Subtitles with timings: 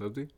[0.00, 0.28] Loopt ie?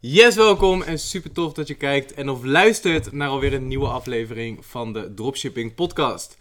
[0.00, 3.86] Yes, welkom en super tof dat je kijkt en of luistert naar alweer een nieuwe
[3.86, 6.36] aflevering van de Dropshipping Podcast.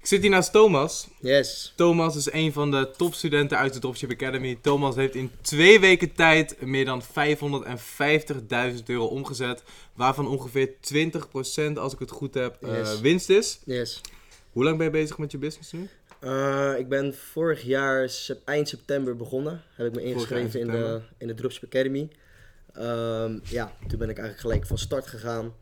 [0.00, 1.08] Ik zit hier naast Thomas.
[1.20, 1.72] Yes.
[1.76, 4.58] Thomas is een van de topstudenten uit de Dropship Academy.
[4.60, 7.06] Thomas heeft in twee weken tijd meer dan 550.000
[8.86, 9.62] euro omgezet,
[9.94, 10.74] waarvan ongeveer
[11.72, 13.58] 20% als ik het goed heb eh, winst is.
[13.64, 14.00] Yes.
[14.52, 15.88] Hoe lang ben je bezig met je business nu?
[16.20, 19.62] Eh, ik ben vorig jaar sep- eind september begonnen.
[19.74, 22.08] Heb ik me ingeschreven in de, in de Dropship Academy.
[22.72, 25.54] Ehm, ja, toen ben ik eigenlijk gelijk van start gegaan.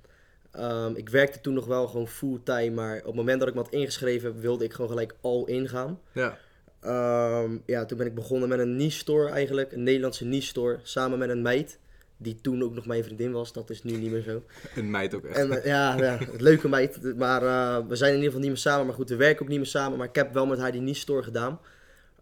[0.51, 3.61] Ehm, ik werkte toen nog wel gewoon fulltime, maar op het moment dat ik me
[3.61, 6.01] had ingeschreven, wilde ik gewoon gelijk all in gaan.
[6.13, 6.39] Ja.
[6.81, 10.79] Ehm, ja, toen ben ik begonnen met een niche store eigenlijk, een Nederlandse niche store,
[10.83, 11.79] samen met een meid.
[12.19, 14.43] Die toen ook nog mijn vriendin was, dat is nu niet meer zo.
[14.77, 15.37] Een meid ook echt.
[15.37, 17.17] En eh, ja, ja, een leuke meid.
[17.17, 18.87] Maar eh, we zijn in ieder geval niet meer samen.
[18.87, 19.99] Maar goed, we werken ook niet meer samen.
[19.99, 21.61] Maar ik heb wel met haar die niche store gedaan.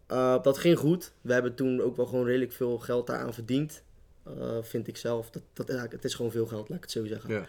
[0.06, 1.12] Eh, dat ging goed.
[1.20, 3.82] We hebben toen ook wel gewoon redelijk veel geld daaraan verdiend.
[4.60, 5.30] Vind ik zelf.
[5.30, 7.30] Dat, dat, ja, het is gewoon veel geld, laat ik het zo zeggen.
[7.30, 7.46] Ja.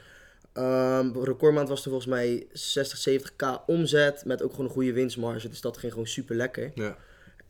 [0.54, 4.26] Ehm, recordmaand was toen volgens mij 60, 70k omzet.
[4.26, 5.50] Met ook gewoon een goede winstmarge.
[5.50, 6.72] Dus dat ging gewoon super lekker.
[6.76, 6.98] Ja.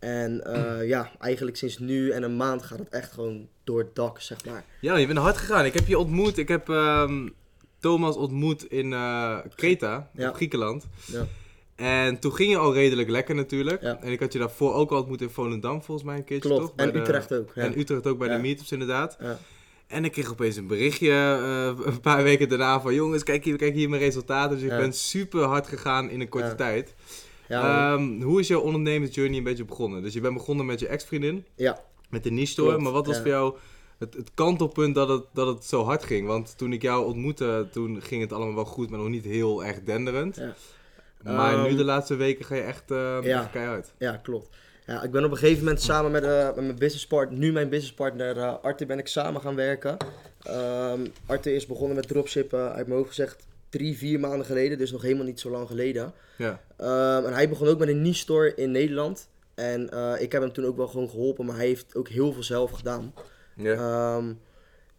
[0.06, 3.96] En eh, ja, eigenlijk sinds nu en een maand gaat het echt gewoon door het
[3.96, 4.64] dak, zeg maar.
[4.82, 5.66] Ja, je bent hard gegaan.
[5.66, 6.38] Ik heb je ontmoet.
[6.38, 7.28] Ik heb ehm,
[7.80, 10.32] Thomas ontmoet in eh, Kreta, Ja.
[10.34, 10.88] Griekenland.
[11.06, 11.26] Ja.
[11.76, 13.82] En toen ging je al redelijk lekker natuurlijk.
[13.82, 13.98] Ja.
[14.02, 16.66] En ik had je daarvoor ook al ontmoet in Volendam volgens mij een keertje Klopt.
[16.66, 16.74] toch?
[16.76, 17.52] En de- Utrecht ook.
[17.56, 17.62] Ja.
[17.62, 19.18] En Utrecht ook bij de meetups inderdaad.
[19.20, 19.38] Ja.
[19.88, 22.94] En ik kreeg opeens een berichtje eh, een paar weken daarna van...
[22.94, 24.58] Jongens, kijk hier, kijk hier mijn resultaten.
[24.58, 26.56] Dus ik ben super hard gegaan in een korte Ja.
[26.56, 26.96] tijd.
[27.48, 30.02] Ja, Ehm, hoe is jouw ondernemersjourney een beetje begonnen?
[30.02, 31.80] Dus je bent begonnen met je ex-vriendin, ja.
[32.10, 32.68] met de niche store.
[32.68, 33.22] Klopt, Maar wat was ja.
[33.22, 33.56] voor jou
[33.98, 36.28] het, het kantelpunt dat het, dat het zo hard ging?
[36.28, 39.64] Want toen ik jou ontmoette, toen ging het allemaal wel goed, maar nog niet heel
[39.64, 40.36] erg denderend.
[40.36, 40.54] Ja.
[41.24, 43.50] Maar nu Ehm, de laatste weken ga je echt, eh ja.
[43.52, 43.92] keihard.
[43.98, 44.50] Ja, klopt.
[44.86, 47.70] Ja, ik ben op een gegeven moment samen met, eh, met mijn businesspartner, nu mijn
[47.70, 49.98] businesspartner uh, Arthur, ben ik samen gaan werken.
[50.44, 53.46] Ehm Arthur is begonnen met dropshippen, uit mijn hoofd gezegd,
[53.78, 56.14] drie, vier maanden geleden, dus nog helemaal niet zo lang geleden.
[56.38, 59.28] Ja, Ehm, en hij begon ook met een niche store in Nederland.
[59.56, 62.34] En eh, ik heb hem toen ook wel gewoon geholpen, maar hij heeft ook heel
[62.34, 63.14] veel zelf gedaan.
[63.56, 63.74] ja.
[63.74, 64.34] Ehm,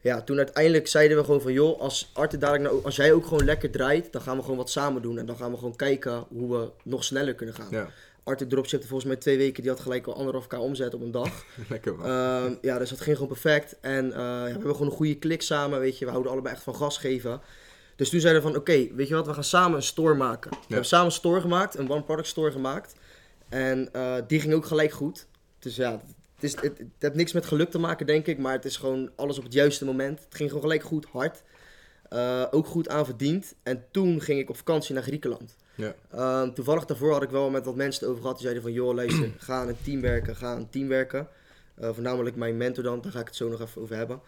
[0.00, 3.26] ja, toen uiteindelijk zeiden we gewoon van joh, als Arthur dadelijk nou, als jij ook
[3.26, 5.18] gewoon lekker draait, dan gaan we gewoon wat samen doen.
[5.18, 7.66] En dan gaan we gewoon kijken hoe we nog sneller kunnen gaan.
[7.70, 7.88] ja.
[8.24, 11.10] Arthur dropshipte volgens mij twee weken, die had gelijk al anderhalf k omzet op een
[11.10, 11.44] dag.
[11.68, 12.06] lekker man.
[12.06, 13.76] Ehm, ja, dus dat ging gewoon perfect.
[13.80, 16.04] En eh, ja, we hebben gewoon een goede klik samen, weet je.
[16.04, 17.40] We houden allebei echt van gas geven.
[17.96, 20.50] Dus toen zeiden we van, oké, weet je wat, we gaan samen een store maken.
[20.50, 22.94] We hebben samen een store gemaakt, een one product store gemaakt.
[23.48, 25.26] En eh, die ging ook gelijk goed.
[25.58, 25.90] Dus ja,
[26.34, 28.38] het, is, het, het heeft niks met geluk te maken, denk ik.
[28.38, 30.24] Maar het is gewoon alles op het juiste moment.
[30.24, 31.42] Het ging gewoon gelijk goed, hard.
[32.08, 33.54] Eh, ook goed aan verdiend.
[33.62, 35.56] En toen ging ik op vakantie naar Griekenland.
[35.74, 35.94] Ja.
[36.10, 38.36] Ehm, toevallig daarvoor had ik wel met wat mensen het over gehad.
[38.36, 41.28] Die zeiden van, joh, luister, ga aan een team werken, ga aan een team werken.
[41.74, 44.20] Eh, voornamelijk mijn mentor dan, daar ga ik het zo nog even over hebben.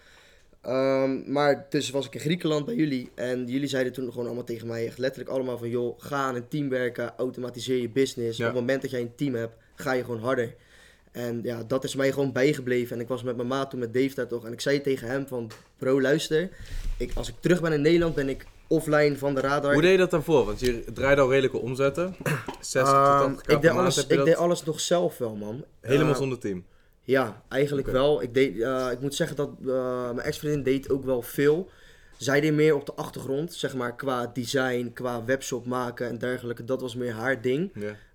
[0.69, 3.11] Ehm, maar dus was ik in Griekenland bij jullie.
[3.15, 6.35] En jullie zeiden toen gewoon allemaal tegen mij, echt letterlijk allemaal van, joh, ga aan
[6.35, 8.39] een team werken, automatiseer je business.
[8.39, 8.49] Ja.
[8.49, 10.55] Op het moment dat jij een team hebt, ga je gewoon harder.
[11.13, 12.97] En ja, dat is mij gewoon bijgebleven.
[12.97, 14.45] En ik was met mijn maat toen met Dave daar toch.
[14.45, 16.49] En ik zei tegen hem van, bro, luister.
[16.99, 19.73] Ik, als ik terug ben in Nederland, ben ik offline van de radar.
[19.73, 20.45] Hoe deed je dat daarvoor?
[20.45, 22.17] Want je draaide al redelijke omzetten.
[22.61, 25.65] 60 tot Ehm, 80k ik deed, alles, ik dat deed alles nog zelf wel, man.
[25.81, 26.65] helemaal Eh, zonder team.
[27.09, 28.23] Ja, eigenlijk wel.
[28.23, 31.71] Ik, deed, eh, ik moet zeggen dat eh, mijn ex-vriendin deed ook wel veel.
[32.17, 36.65] Zij deed meer op de achtergrond, zeg maar, qua design, qua webshop maken en dergelijke.
[36.65, 37.73] Dat was meer haar ding.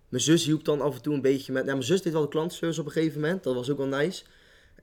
[0.09, 1.63] Mijn zus hielp dan af en toe een beetje met...
[1.63, 3.43] Nou, mijn zus deed wel de klantenservice op een gegeven moment.
[3.43, 4.23] Dat was ook wel nice.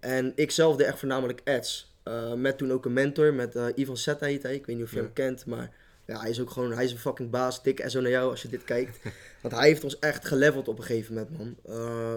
[0.00, 1.94] En ik zelf deed echt voornamelijk ads.
[2.02, 4.54] Eh, met toen ook een mentor, met Ivan heet hij.
[4.54, 5.70] Ik weet niet of je hem kent, maar...
[6.10, 7.62] Ja, hij is ook gewoon, hij is een fucking baas.
[7.62, 8.98] Dik en zo naar jou als je dit kijkt.
[9.42, 11.56] Want hij heeft ons echt geleveld op een gegeven moment, man.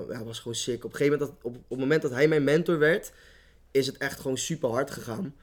[0.08, 0.84] Ja, hij was gewoon sick.
[0.84, 3.12] Op een gegeven moment, dat, op, op het moment dat hij mijn mentor werd,
[3.72, 5.36] is het echt gewoon super hard gegaan.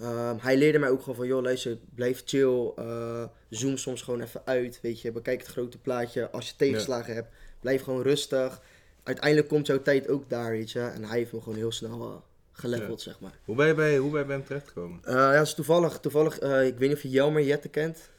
[0.00, 2.72] Ehm, hij leerde mij ook gewoon van, joh, luister, blijf chill.
[2.76, 5.12] eh, zoom soms gewoon even uit, weet je.
[5.12, 6.30] Bekijk het grote plaatje.
[6.30, 7.28] Als je tegenslagen hebt,
[7.60, 8.60] blijf gewoon rustig.
[9.02, 10.80] Uiteindelijk komt jouw tijd ook daar, weet je.
[10.80, 12.16] En hij heeft me gewoon heel snel eh,
[12.58, 13.38] geleveld, zeg maar.
[13.44, 15.00] Hoe ben je bij, hoe ben je bij hem terechtgekomen?
[15.04, 18.10] Eh, ja, is toevallig, toevallig eh, ik weet niet of je Jelmer Jette kent.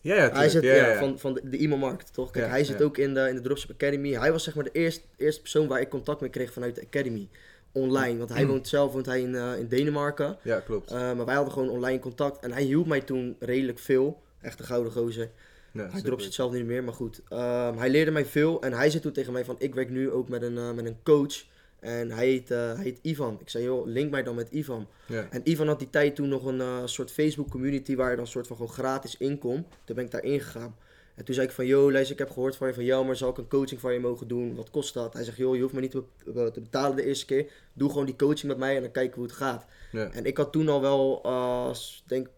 [0.00, 0.98] Ja, ja, Hij zit ja, ja, ja, ja.
[0.98, 2.30] van, van de, de e-mailmarkt, toch?
[2.30, 4.12] Kijk, hij zit ook in de, in de Dropship Academy.
[4.12, 6.82] Hij was zeg maar de eerste, eerste persoon waar ik contact mee kreeg vanuit de
[6.82, 7.28] Academy.
[7.72, 10.36] Online, want hij woont zelf woont hij in, eh, in Denemarken.
[10.42, 10.90] Ja, klopt.
[10.90, 12.44] Maar wij hadden gewoon online contact.
[12.44, 14.22] En hij hielp mij toen redelijk veel.
[14.40, 15.30] Echt een gouden gozer.
[15.72, 17.20] Ja, Hij dropt het zelf niet meer, maar goed.
[17.28, 18.62] Ehm, hij leerde mij veel.
[18.62, 20.96] En hij zei toen tegen mij van, ik werk nu ook met een, met een
[21.02, 21.44] coach.
[21.80, 23.38] En hij heet, eh, hij heet Ivan.
[23.40, 24.86] Ik zei, joh, link mij dan met Ivan.
[25.30, 28.26] En Ivan had die tijd toen nog een eh, soort Facebook community waar je dan
[28.26, 29.66] soort van gewoon gratis in kon.
[29.84, 30.76] Toen ben ik daar ingegaan.
[31.14, 33.16] En toen zei ik van, yo, luister, ik heb gehoord van je van jou, maar
[33.16, 34.54] zal ik een coaching van je mogen doen?
[34.54, 35.12] Wat kost dat?
[35.12, 37.50] Hij zegt, joh, je hoeft me niet te be- te betalen de eerste keer.
[37.72, 39.64] Doe gewoon die coaching met mij en dan kijken hoe het gaat.
[40.12, 42.28] En ik had toen al wel, eh, s- denk,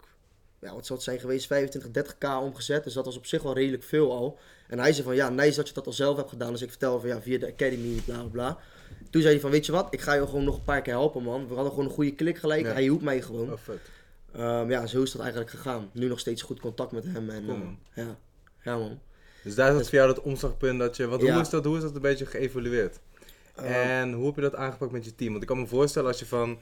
[0.61, 2.83] ja, wat zal het zijn geweest, 25, 30k omgezet.
[2.83, 4.37] Dus dat was op zich wel redelijk veel al.
[4.67, 6.51] En hij zei van, ja, nice dat je dat al zelf hebt gedaan.
[6.51, 8.57] Dus ik vertelde van, ja, via de academy, bla bla bla.
[9.13, 10.93] Toen zei hij van, weet je wat, ik ga je gewoon nog een paar keer
[10.93, 11.47] helpen, man.
[11.47, 12.65] We hadden gewoon een goede klik gelijk.
[12.65, 12.71] Ja.
[12.71, 13.51] Hij hielp mij gewoon.
[13.51, 13.79] Oh, vet.
[14.35, 15.89] Ehm, ja, zo is dat eigenlijk gegaan.
[15.91, 17.29] Nu nog steeds goed contact met hem.
[17.29, 17.57] En, Cool,
[17.93, 18.17] eh, ja.
[18.63, 18.99] ja, man.
[19.43, 21.07] Dus daar is het voor jou dat omslagpunt dat je...
[21.07, 21.31] Want Ja.
[21.33, 22.99] hoe, is dat, hoe is dat een beetje geëvolueerd?
[23.55, 25.29] Ehm, En hoe heb je dat aangepakt met je team?
[25.31, 26.57] Want ik kan me voorstellen als je van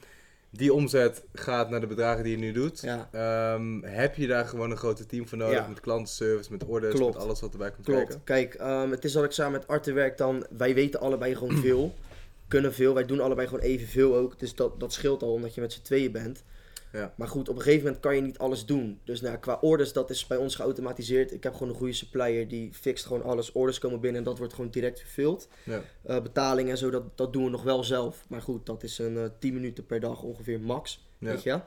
[0.49, 4.45] die omzet gaat naar de bedragen die je nu doet, ja, ehm, heb je daar
[4.45, 5.67] gewoon een grote team voor nodig Ja.
[5.67, 7.13] met klantenservice, met orders, Klopt.
[7.13, 8.17] met alles wat erbij komt klopt.
[8.23, 8.57] kijken.
[8.59, 10.45] Kijk, het is dat ik samen met Arthur werk dan.
[10.57, 11.93] Wij weten allebei gewoon veel.
[12.51, 12.93] Kunnen veel.
[12.93, 14.39] Wij doen allebei gewoon evenveel ook.
[14.39, 16.43] Dus dat, dat scheelt al omdat je met z'n tweeën bent.
[16.91, 17.13] Ja.
[17.15, 18.99] Maar goed, op een gegeven moment kan je niet alles doen.
[19.03, 21.31] Dus nou, qua orders, dat is bij ons geautomatiseerd.
[21.31, 23.51] Ik heb gewoon een goede supplier die fixt gewoon alles.
[23.51, 25.47] Orders komen binnen en dat wordt gewoon direct vervuld.
[25.63, 25.81] Ja.
[26.03, 28.25] Eh, betaling en zo, dat, dat doen we nog wel zelf.
[28.27, 31.05] Maar goed, dat is een eh 10 minuten per dag ongeveer max.
[31.17, 31.27] Ja.
[31.27, 31.59] Weet je?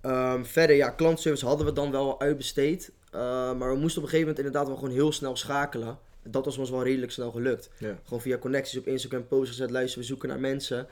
[0.00, 2.92] Ehm, verder, ja, klantservice hadden we dan wel uitbesteed.
[3.10, 3.20] Eh,
[3.54, 5.98] maar we moesten op een gegeven moment inderdaad wel gewoon heel snel schakelen.
[6.30, 7.70] Dat was ons wel redelijk snel gelukt.
[7.78, 7.98] Ja.
[8.04, 10.86] Gewoon via connecties op Instagram posts gezet, luister, we zoeken naar mensen.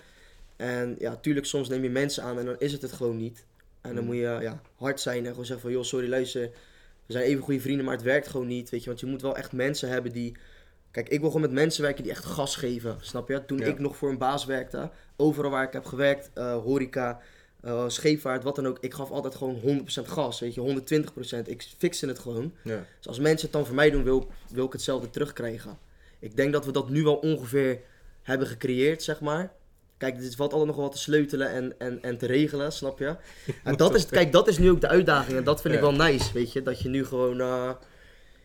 [0.56, 3.44] En ja, tuurlijk, soms neem je mensen aan en dan is het het gewoon niet.
[3.80, 4.06] En dan Mm.
[4.08, 6.50] moet je ja, hard zijn en gewoon zeggen van, joh, sorry, luister,
[7.06, 8.86] we zijn even goede vrienden, maar het werkt gewoon niet, weet je.
[8.88, 10.36] Want je moet wel echt mensen hebben die...
[10.90, 13.44] Kijk, ik wil gewoon met mensen werken die echt gas geven, snap je?
[13.44, 13.64] Toen Ja.
[13.66, 17.20] ik nog voor een baas werkte, overal waar ik heb gewerkt, eh, horeca,
[17.66, 21.48] eh, scheepvaart, wat dan ook, ik gaf altijd gewoon 100% gas, weet je, 120%.
[21.48, 22.52] Ik fixte het gewoon.
[22.62, 22.84] Ja.
[22.96, 25.78] Dus als mensen het dan voor mij doen, wil, wil ik hetzelfde terugkrijgen.
[26.18, 27.80] Ik denk dat we dat nu wel ongeveer
[28.22, 29.52] hebben gecreëerd, zeg maar.
[29.96, 32.98] Kijk, dit valt altijd nog wel wat te sleutelen en, en, en te regelen, snap
[32.98, 33.16] je?
[33.64, 35.92] En dat is, kijk, dat is nu ook de uitdaging en dat vind ik wel
[35.92, 36.62] nice, weet je.
[36.62, 37.70] Dat je nu gewoon, eh,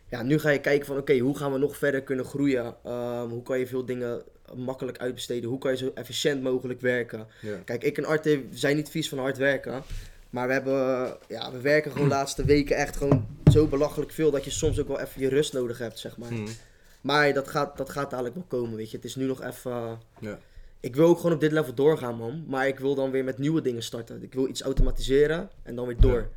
[0.10, 2.76] ja, nu ga je kijken van, oké, hoe gaan we nog verder kunnen groeien?
[2.84, 4.22] Ehm, hoe kan je veel dingen
[4.56, 5.50] makkelijk uitbesteden?
[5.50, 7.28] Hoe kan je zo efficiënt mogelijk werken?
[7.42, 7.58] Ja.
[7.66, 9.84] Kijk, ik en Arte zijn niet vies van hard werken.
[10.30, 14.32] Maar we, hebben, ja, we werken gewoon de laatste weken echt gewoon zo belachelijk veel
[14.32, 16.30] dat je soms ook wel even je rust nodig hebt, zeg maar.
[16.30, 16.48] Hm.
[17.02, 18.98] Maar dat gaat, dat gaat dadelijk wel komen, weet je.
[18.98, 20.00] Het is nu nog even...
[20.20, 20.40] Ja.
[20.80, 22.44] Ik wil ook gewoon op dit level doorgaan, man.
[22.48, 24.24] Maar ik wil dan weer met nieuwe dingen starten.
[24.24, 26.30] Ik wil iets automatiseren en dan weer door.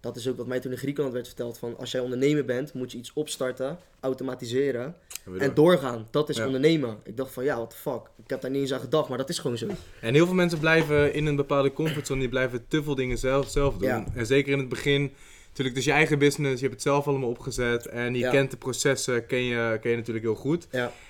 [0.00, 1.58] Dat is ook wat mij toen in Griekenland werd verteld.
[1.58, 4.94] Van als jij ondernemer bent, moet je iets opstarten, automatiseren
[5.38, 6.06] En doorgaan.
[6.10, 6.46] Dat is Ja.
[6.46, 6.98] ondernemen.
[7.04, 8.00] Ik dacht van, ja, what the fuck.
[8.24, 9.66] Ik heb daar niet eens aan gedacht, maar dat is gewoon zo.
[10.00, 13.48] En heel veel mensen blijven in een bepaalde comfortzone, die blijven te veel dingen zelf,
[13.48, 13.88] zelf doen.
[13.88, 14.04] Ja.
[14.14, 15.12] En zeker in het begin,
[15.48, 18.30] natuurlijk, is je eigen business, je hebt het zelf allemaal opgezet en je Ja.
[18.30, 20.68] kent de processen, ken je, ken je natuurlijk heel goed.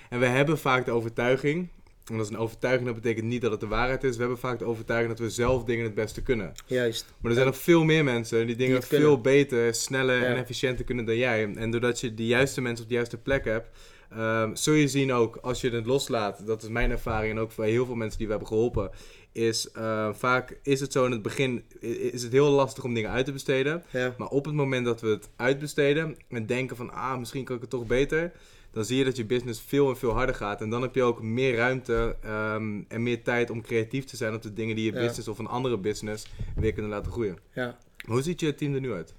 [0.09, 1.67] En we hebben vaak de overtuiging,
[2.05, 4.39] en dat is een overtuiging, dat betekent niet dat het de waarheid is, we hebben
[4.39, 6.51] vaak de overtuiging dat we zelf dingen het beste kunnen.
[6.65, 7.05] juist.
[7.21, 9.07] Maar er zijn nog veel meer mensen die dingen kunnen.
[9.07, 10.25] veel beter, sneller Ja.
[10.25, 11.53] en efficiënter kunnen dan jij.
[11.55, 13.69] En doordat je de juiste mensen op de juiste plek hebt,
[14.09, 17.51] ehm, zul je zien ook als je het loslaat, dat is mijn ervaring en ook
[17.51, 18.89] voor heel veel mensen die we hebben geholpen,
[19.33, 21.63] is eh, vaak is het zo in het begin
[22.11, 23.83] is het heel lastig om dingen uit te besteden.
[23.91, 27.55] Ja, Maar op het moment dat we het uitbesteden en denken van ah, misschien kan
[27.55, 28.31] ik het toch beter,
[28.71, 30.61] dan zie je dat je business veel en veel harder gaat.
[30.61, 34.33] En dan heb je ook meer ruimte ehm, en meer tijd om creatief te zijn
[34.33, 34.99] op de dingen die je Ja.
[34.99, 36.25] business of een andere business
[36.55, 37.37] weer kunnen laten groeien.
[37.53, 37.77] ja.
[38.05, 39.13] Hoe ziet je team er nu uit?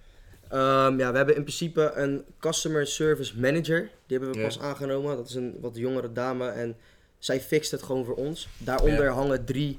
[0.48, 3.80] Ehm, ja, we hebben in principe een customer service manager.
[4.06, 4.44] Die hebben we Ja.
[4.46, 5.16] pas aangenomen.
[5.16, 6.76] Dat is een wat jongere dame en
[7.18, 8.48] zij fixt het gewoon voor ons.
[8.58, 9.78] Daaronder hangen drie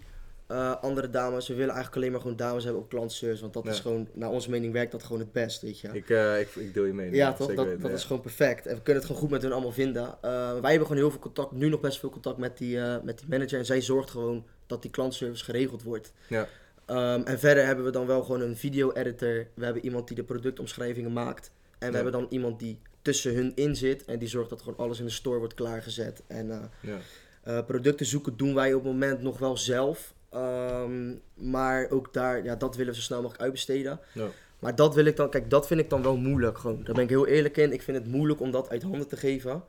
[0.54, 1.48] eh, andere dames.
[1.48, 3.42] We willen eigenlijk alleen maar gewoon dames hebben op klantservice.
[3.42, 3.72] Want dat Ja.
[3.72, 5.88] is gewoon, naar onze mening werkt dat gewoon het best, weet je.
[5.94, 7.12] Ik, eh, ik, ik deel je mee.
[7.12, 7.54] ja, toch?
[7.54, 7.96] Dat, weten, dat ja.
[7.98, 8.66] is gewoon perfect.
[8.66, 10.06] En we kunnen het gewoon goed met hun allemaal vinden.
[10.22, 13.20] Eh, wij hebben gewoon heel veel contact, nu nog best veel contact met die, met
[13.20, 13.60] die manager.
[13.60, 16.12] En zij zorgt gewoon dat die klantservice geregeld wordt.
[16.28, 16.48] Ja.
[16.86, 19.48] Ehm, en verder hebben we dan wel gewoon een video-editor.
[19.54, 21.52] We hebben iemand die de productomschrijvingen maakt.
[21.72, 22.04] En we Ja.
[22.04, 24.06] hebben dan iemand die tussen hun in zit.
[24.06, 26.24] En die zorgt dat gewoon alles in de store wordt klaargezet.
[26.28, 27.62] En Ja.
[27.62, 30.14] producten zoeken doen wij op het moment nog wel zelf.
[30.34, 31.14] Ehm,
[31.52, 34.00] maar ook daar, ja, dat willen we zo snel mogelijk uitbesteden.
[34.14, 34.28] Ja.
[34.60, 36.84] Maar dat wil ik dan, kijk, dat vind ik dan wel moeilijk gewoon.
[36.84, 37.74] Daar ben ik heel eerlijk in.
[37.74, 39.64] Ik vind het moeilijk om dat uit handen te geven.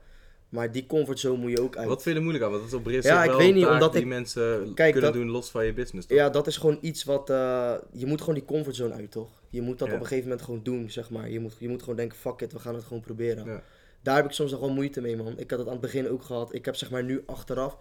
[0.49, 1.87] Maar die comfortzone moet je ook uit.
[1.87, 2.51] Wat vind je moeilijk aan?
[2.51, 4.91] Want dat is op zich Ja, ik wel weet niet, omdat die ik- mensen Kijk,
[4.91, 6.07] kunnen dat- doen los van je business.
[6.07, 6.17] toch?
[6.17, 7.29] Ja, dat is gewoon iets wat.
[7.29, 9.29] eh, je moet gewoon die comfortzone uit, toch?
[9.49, 9.93] Je moet dat Ja.
[9.93, 11.29] op een gegeven moment gewoon doen, zeg maar.
[11.29, 13.45] Je moet, je moet gewoon denken: fuck it, we gaan het gewoon proberen.
[13.45, 13.61] Ja.
[14.01, 15.33] Daar heb ik soms nog wel moeite mee, man.
[15.37, 16.53] Ik had het aan het begin ook gehad.
[16.53, 17.77] Ik heb zeg maar nu achteraf.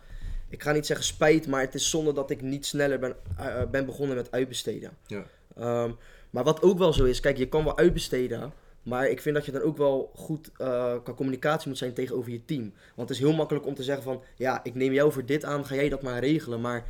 [0.55, 3.61] Ik ga niet zeggen spijt, maar het is zonde dat ik niet sneller ben, eh,
[3.61, 4.91] eh, ben begonnen met uitbesteden.
[5.07, 5.27] Ja.
[5.57, 5.91] Ehm,
[6.31, 8.53] maar wat ook wel zo is, kijk, je kan wel uitbesteden.
[8.83, 12.33] Maar ik vind dat je dan ook wel goed eh, qua communicatie moet zijn tegenover
[12.33, 12.73] je team.
[12.95, 14.23] Want het is heel makkelijk om te zeggen van...
[14.37, 16.61] Ja, ik neem jou voor dit aan, ga jij dat maar regelen.
[16.61, 16.87] Maar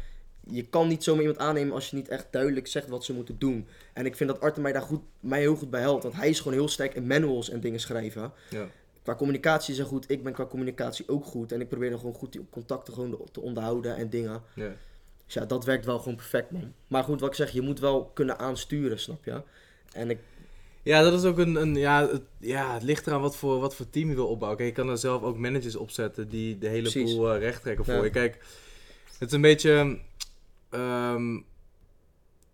[0.50, 3.38] je kan niet zomaar iemand aannemen als je niet echt duidelijk zegt wat ze moeten
[3.38, 3.68] doen.
[3.92, 6.02] En ik vind dat Arthur mij daar goed, mij heel goed bij helpt.
[6.02, 8.32] Want hij is gewoon heel sterk in manuals en dingen schrijven.
[8.50, 8.66] Ja.
[9.04, 10.10] Qua communicatie is er goed.
[10.10, 11.52] Ik ben qua communicatie ook goed.
[11.52, 14.42] En ik probeer dan gewoon goed die contacten gewoon te onderhouden en dingen.
[14.54, 14.72] Ja.
[15.24, 16.72] Dus ja, dat werkt wel gewoon perfect, man.
[16.86, 19.42] Maar goed, wat ik zeg, je moet wel kunnen aansturen, snap je?
[19.92, 20.18] En ik,
[20.82, 23.74] Ja, dat is ook een, een ja, het, ja, het ligt eraan wat voor, wat
[23.74, 24.58] voor team je wil opbouwen.
[24.60, 27.14] Kijk, je kan er zelf ook managers opzetten die de hele Precies.
[27.14, 28.04] boel eh, recht trekken voor Ja.
[28.04, 28.10] je.
[28.10, 28.38] Kijk,
[29.18, 29.98] het is een beetje,
[30.70, 31.38] ehm,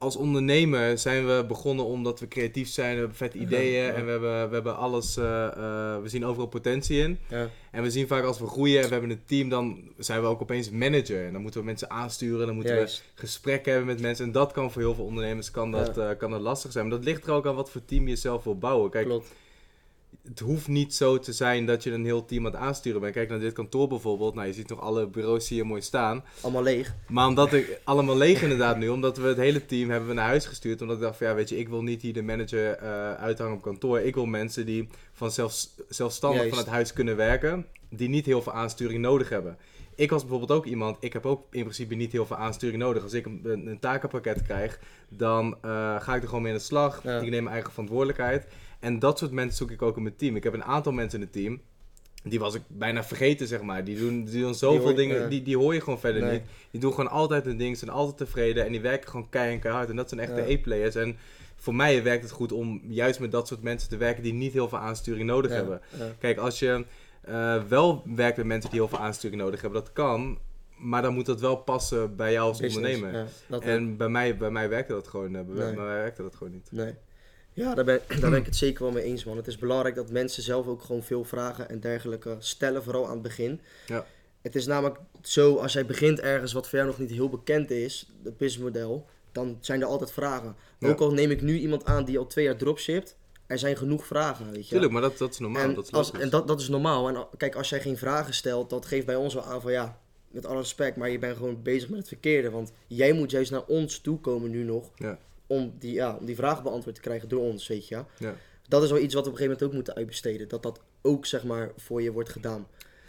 [0.01, 3.93] als ondernemer zijn we begonnen omdat we creatief zijn, we hebben vette ideeën ja.
[3.93, 7.19] en we hebben, we hebben alles, eh, eh, we zien overal potentie in.
[7.29, 10.21] ja, En we zien vaak als we groeien en we hebben een team, dan zijn
[10.21, 11.27] we ook opeens manager.
[11.27, 14.25] En dan moeten we mensen aansturen, dan moeten we gesprekken hebben met mensen.
[14.25, 16.89] En dat kan voor heel veel ondernemers kan dat, eh, kan dat lastig zijn.
[16.89, 18.91] Maar dat ligt er ook aan wat voor team je zelf wil bouwen.
[18.91, 19.29] Kijk, Klopt.
[20.25, 23.15] Het hoeft niet zo te zijn dat je een heel team aan het aansturen bent.
[23.15, 24.35] Kijk naar dit kantoor bijvoorbeeld.
[24.35, 26.25] Nou, je ziet nog alle bureaus hier mooi staan.
[26.41, 26.95] Allemaal leeg.
[27.09, 30.27] Maar omdat ik allemaal leeg inderdaad nu, omdat we het hele team hebben we naar
[30.27, 30.83] huis gestuurd.
[30.83, 33.57] Omdat ik dacht van ja, weet je, ik wil niet hier de manager eh, uithangen
[33.57, 34.01] op kantoor.
[34.01, 36.55] Ik wil mensen die van zelfs, zelfstandig Juist.
[36.55, 39.57] van het huis kunnen werken, die niet heel veel aansturing nodig hebben.
[39.95, 43.03] Ik was bijvoorbeeld ook iemand, ik heb ook in principe niet heel veel aansturing nodig.
[43.03, 46.65] Als ik een, een, takenpakket krijg, dan eh, ga ik er gewoon mee aan de
[46.65, 47.03] slag.
[47.03, 47.17] Ja.
[47.17, 48.47] Ik neem mijn eigen verantwoordelijkheid.
[48.81, 50.37] En dat soort mensen zoek ik ook in mijn team.
[50.37, 51.61] Ik heb een aantal mensen in het team.
[52.23, 53.85] Die was ik bijna vergeten, zeg maar.
[53.85, 56.33] Die doen, die doen zoveel dingen, die, die hoor je gewoon verder Nee.
[56.33, 56.43] niet.
[56.71, 59.91] Die doen gewoon altijd hun ding, zijn altijd tevreden en die werken gewoon keihard en.
[59.91, 60.47] En dat zijn echte Ja.
[60.47, 60.95] E-players.
[60.95, 61.17] En
[61.57, 64.53] voor mij werkt het goed om juist met dat soort mensen te werken die niet
[64.53, 65.81] heel veel aansturing nodig Ja, hebben.
[65.99, 66.07] ja.
[66.19, 66.85] Kijk, als je
[67.21, 70.39] eh, wel werkt met mensen die heel veel aansturing nodig hebben, dat kan.
[70.77, 73.27] Maar dan moet dat wel passen bij jou als Business, ondernemer.
[73.61, 75.75] En bij mij, bij mij werkte dat gewoon, eh, bij, Nee.
[75.75, 76.69] bij mij werkte dat gewoon niet.
[76.73, 76.95] Nee.
[77.61, 79.37] Ja, daar ben, daar ben ik het zeker wel mee eens, man.
[79.37, 83.13] Het is belangrijk dat mensen zelf ook gewoon veel vragen en dergelijke stellen, vooral aan
[83.13, 83.61] het begin.
[83.87, 84.07] Ja.
[84.41, 87.71] Het is namelijk zo, als jij begint ergens wat voor jou nog niet heel bekend
[87.71, 90.57] is, het businessmodel, dan zijn er altijd vragen.
[90.79, 90.89] Ja.
[90.89, 94.07] Ook al neem ik nu iemand aan die al twee jaar dropshipt, er zijn genoeg
[94.07, 94.71] vragen, weet je.
[94.71, 95.63] Tuurlijk, maar dat, dat is normaal.
[95.63, 97.09] en dat is als, en dat, dat is normaal.
[97.09, 100.01] En kijk, als jij geen vragen stelt, dat geeft bij ons wel aan van ja,
[100.29, 102.51] met alle respect, maar je bent gewoon bezig met het verkeerde.
[102.51, 105.19] Want jij moet juist naar ons toe komen nu nog, Ja.
[105.51, 107.95] Om, die, ja, om die vragen beantwoord te krijgen door ons, weet je.
[107.95, 108.07] ja.
[108.19, 108.35] Ja.
[108.69, 110.49] Dat is wel iets wat we op een gegeven moment ook moeten uitbesteden.
[110.49, 112.67] Dat dat ook, zeg maar, voor je wordt gedaan.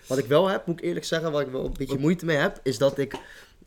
[0.07, 2.37] Wat ik wel heb, moet ik eerlijk zeggen, wat ik wel een beetje moeite mee
[2.37, 3.15] heb, is dat ik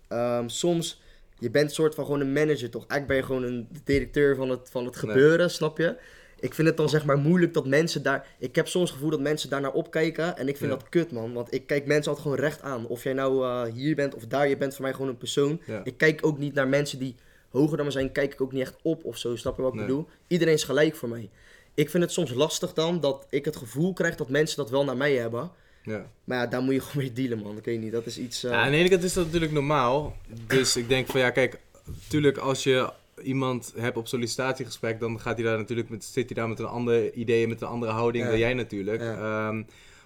[0.08, 1.02] ehm, soms...
[1.38, 2.86] Je bent soort van gewoon een manager, toch?
[2.86, 5.12] Eigenlijk ben je gewoon een directeur van het, van het Nee.
[5.12, 5.96] gebeuren, snap je?
[6.40, 8.26] Ik vind het dan zeg maar moeilijk dat mensen daar...
[8.38, 10.76] Ik heb soms het gevoel dat mensen daar naar opkijken en ik vind Ja.
[10.78, 11.32] dat kut, man.
[11.32, 12.86] Want ik kijk mensen altijd gewoon recht aan.
[12.86, 15.60] Of jij nou eh, hier bent of daar, je bent voor mij gewoon een persoon.
[15.66, 15.80] Ja.
[15.84, 17.14] Ik kijk ook niet naar mensen die
[17.58, 19.36] hoger dan me zijn, kijk ik ook niet echt op of zo.
[19.36, 19.86] Snap je wat ik Nee.
[19.86, 20.06] bedoel?
[20.26, 21.28] Iedereen is gelijk voor mij.
[21.74, 24.84] Ik vind het soms lastig dan dat ik het gevoel krijg dat mensen dat wel
[24.84, 25.50] naar mij hebben.
[25.82, 26.06] Ja.
[26.24, 27.56] Maar ja, daar moet je gewoon mee dealen, man.
[27.56, 28.44] Ik weet niet, dat is iets...
[28.44, 30.16] eh, Ja, aan de ene kant is dat natuurlijk normaal.
[30.46, 32.92] Dus ik denk van ja, kijk, natuurlijk als je
[33.22, 36.64] iemand hebt op sollicitatiegesprek, dan gaat hij daar natuurlijk met, zit hij daar met een
[36.66, 38.30] ander idee, met een andere houding Ja.
[38.30, 39.00] dan jij natuurlijk.
[39.00, 39.48] Ja.
[39.48, 39.62] Ehm,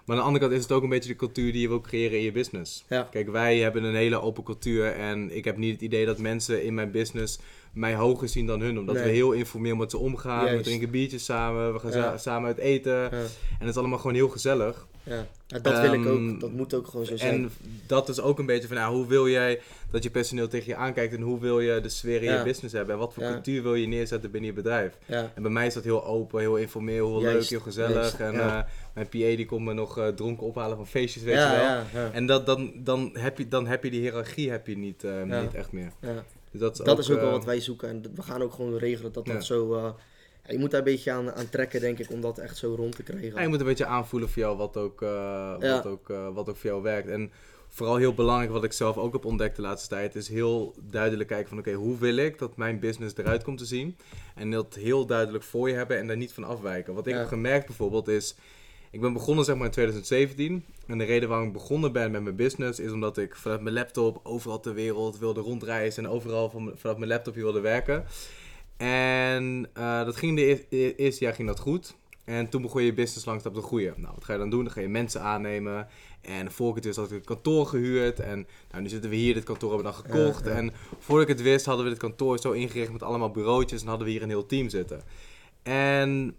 [0.09, 1.81] maar aan de andere kant is het ook een beetje de cultuur die je wil
[1.81, 2.85] creëren in je business.
[2.88, 3.09] Ja.
[3.11, 6.65] Kijk, wij hebben een hele open cultuur en ik heb niet het idee dat mensen
[6.65, 7.38] in mijn business
[7.73, 8.79] mij hoger zien dan hun.
[8.79, 9.05] Omdat Nee.
[9.05, 12.17] we heel informeel met ze omgaan, we drinken biertjes samen, we gaan Ja.
[12.19, 12.93] samen uit eten.
[12.93, 13.27] ja, En
[13.59, 14.87] het is allemaal gewoon heel gezellig.
[15.03, 15.27] ja.
[15.62, 16.41] Dat wil ik Ehm, ook.
[16.41, 17.33] Dat moet ook gewoon zo zijn.
[17.35, 17.50] En
[17.87, 19.61] dat is ook een beetje van, nou, hoe wil jij
[19.91, 22.38] dat je personeel tegen je aankijkt en hoe wil je de sfeer in Ja.
[22.38, 24.93] je business hebben en wat voor cultuur wil je neerzetten binnen je bedrijf.
[25.07, 27.95] En bij mij is dat heel open, heel informeel, heel Juist, leuk, heel gezellig.
[27.95, 28.69] juist, en ja.
[28.99, 31.67] Mijn PA die komt me nog eh, dronken ophalen van feestjes, weet ja, je wel.
[31.67, 34.76] ja, ja, En dat, dan, dan, heb je, dan heb je die hiërarchie heb je
[34.76, 35.93] niet, eh, niet echt meer.
[36.00, 36.25] ja.
[36.50, 37.88] Dus dat is Dat ook, is ook wel eh, wat wij zoeken.
[37.88, 39.95] En we gaan ook gewoon regelen dat dat zo...
[40.49, 42.97] je moet daar een beetje aan, aan trekken, denk ik, om dat echt zo rond
[42.97, 43.43] te krijgen.
[43.43, 45.00] Je moet een beetje aanvoelen voor jou wat ook,
[45.61, 47.09] wat, ook, wat ook voor jou werkt.
[47.09, 47.31] En
[47.69, 51.28] vooral heel belangrijk, wat ik zelf ook heb ontdekt de laatste tijd, is heel duidelijk
[51.28, 53.97] kijken van oké, hoe wil ik dat mijn business eruit komt te zien?
[54.35, 56.95] En dat heel duidelijk voor je hebben en daar niet van afwijken.
[56.95, 57.19] Wat ik Ja.
[57.19, 58.35] heb gemerkt bijvoorbeeld is,
[58.90, 60.64] ik ben begonnen zeg maar in 2017.
[60.87, 63.75] En de reden waarom ik begonnen ben met mijn business is omdat ik vanuit mijn
[63.75, 68.04] laptop overal ter wereld wilde rondreizen en overal van, vanuit mijn laptop wilde werken.
[68.76, 71.97] En eh, dat ging de eer- e- eerste jaar ging dat goed.
[72.25, 73.95] En toen begon je business langzaam te groeien.
[73.97, 74.64] Nou, wat ga je dan doen?
[74.64, 75.88] Dan ga je mensen aannemen.
[76.21, 78.21] En voor ik het wist had ik een kantoor gehuurd.
[78.21, 80.45] En nou, nu zitten we hier, dit kantoor hebben we dan gekocht.
[80.45, 80.57] Ja, ja.
[80.57, 83.80] En voordat ik het wist hadden we dit kantoor zo ingericht met allemaal bureautjes.
[83.80, 85.02] En hadden we hier een heel team zitten.
[85.62, 86.37] En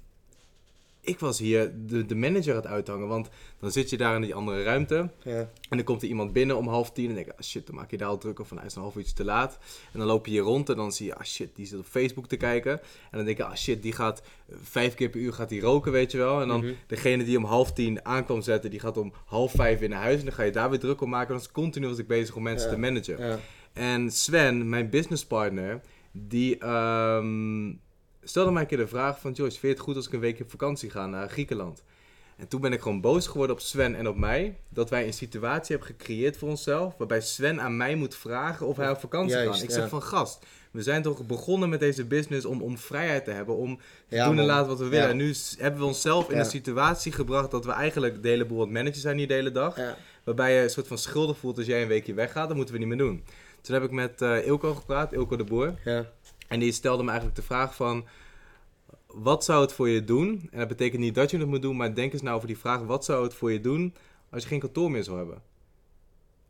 [1.02, 3.08] ik was hier de, de manager aan het uithangen.
[3.08, 3.30] Want
[3.60, 5.10] dan zit je daar in die andere ruimte.
[5.24, 7.66] Ja, En dan komt er iemand binnen om half tien en denk ik, ah shit,
[7.68, 9.58] dan maak je daar al druk op van, hij is een half uurtje te laat.
[9.94, 11.86] En dan loop je hier rond en dan zie je, ah shit, die zit op
[11.86, 12.72] Facebook te kijken.
[12.82, 15.62] En dan denk je, ah shit, die gaat eh, vijf keer per uur gaat die
[15.62, 16.42] roken, weet je wel.
[16.42, 16.74] En dan Mhm.
[16.88, 20.20] degene die om half tien aankwam zetten, die gaat om half vijf weer naar huis.
[20.20, 21.28] En dan ga je daar weer druk op maken.
[21.28, 22.74] En dan is continu was ik bezig om mensen Ja.
[22.74, 23.18] te managen.
[23.28, 23.40] ja,
[23.74, 26.58] En Sven, mijn businesspartner, die
[28.24, 29.32] stelde mij een keer de vraag van...
[29.32, 31.84] Joyce, vind je het goed als ik een weekje op vakantie ga naar Griekenland?
[32.38, 34.58] En toen ben ik gewoon boos geworden op Sven en op mij.
[34.70, 36.98] Dat wij een situatie hebben gecreëerd voor onszelf.
[36.98, 39.62] Waarbij Sven aan mij moet vragen of hij op vakantie Juist, kan.
[39.62, 39.76] Ik ja.
[39.76, 43.56] zeg van gast, we zijn toch begonnen met deze business om, om vrijheid te hebben.
[43.56, 45.06] Om te Ja, doen en laten wat we willen.
[45.06, 45.12] Ja.
[45.12, 48.58] En nu hebben we onszelf in een situatie gebracht dat we eigenlijk de hele boel
[48.58, 49.78] aan het managen zijn hier de hele dag.
[50.24, 52.48] Waarbij je een soort van schuldig voelt als jij een weekje weggaat.
[52.48, 53.24] Dat moeten we niet meer doen.
[53.62, 55.74] Toen heb ik met eh Ilko gepraat, Ilko de Boer.
[55.86, 56.06] Ja.
[56.50, 58.06] En die stelde me eigenlijk de vraag van...
[59.08, 60.48] Wat zou het voor je doen?
[60.52, 62.58] En dat betekent niet dat je het moet doen, maar denk eens nou over die
[62.58, 62.82] vraag...
[62.82, 63.96] Wat zou het voor je doen
[64.30, 65.42] als je geen kantoor meer zou hebben?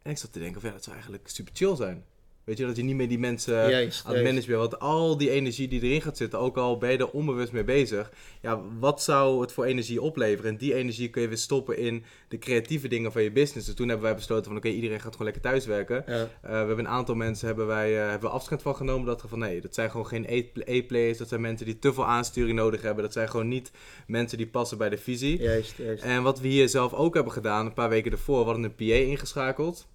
[0.01, 2.03] En ik zat te denken van ja, dat zou eigenlijk super chill zijn.
[2.49, 4.59] Weet je, dat je niet meer die mensen Juist, aan het managen bent.
[4.59, 7.63] Want al die energie die erin gaat zitten, ook al ben je er onbewust mee
[7.63, 8.11] bezig.
[8.41, 10.51] Ja, wat zou het voor energie opleveren?
[10.51, 13.65] En die energie kun je weer stoppen in de creatieve dingen van je business.
[13.65, 16.03] Dus toen hebben wij besloten van oké, iedereen gaat gewoon lekker thuiswerken.
[16.07, 16.21] Ja.
[16.21, 19.05] Uh, we hebben een aantal mensen hebben wij, uh, hebben we afscheid van genomen.
[19.05, 21.17] Dat van nee, dat zijn gewoon geen A-players.
[21.17, 23.03] Dat zijn mensen die te veel aansturing nodig hebben.
[23.03, 23.71] Dat zijn gewoon niet
[24.07, 25.41] mensen die passen bij de visie.
[25.41, 26.03] Juist, juist.
[26.03, 28.75] En wat we hier zelf ook hebben gedaan, een paar weken ervoor, we hadden een
[28.75, 29.87] PA ingeschakeld.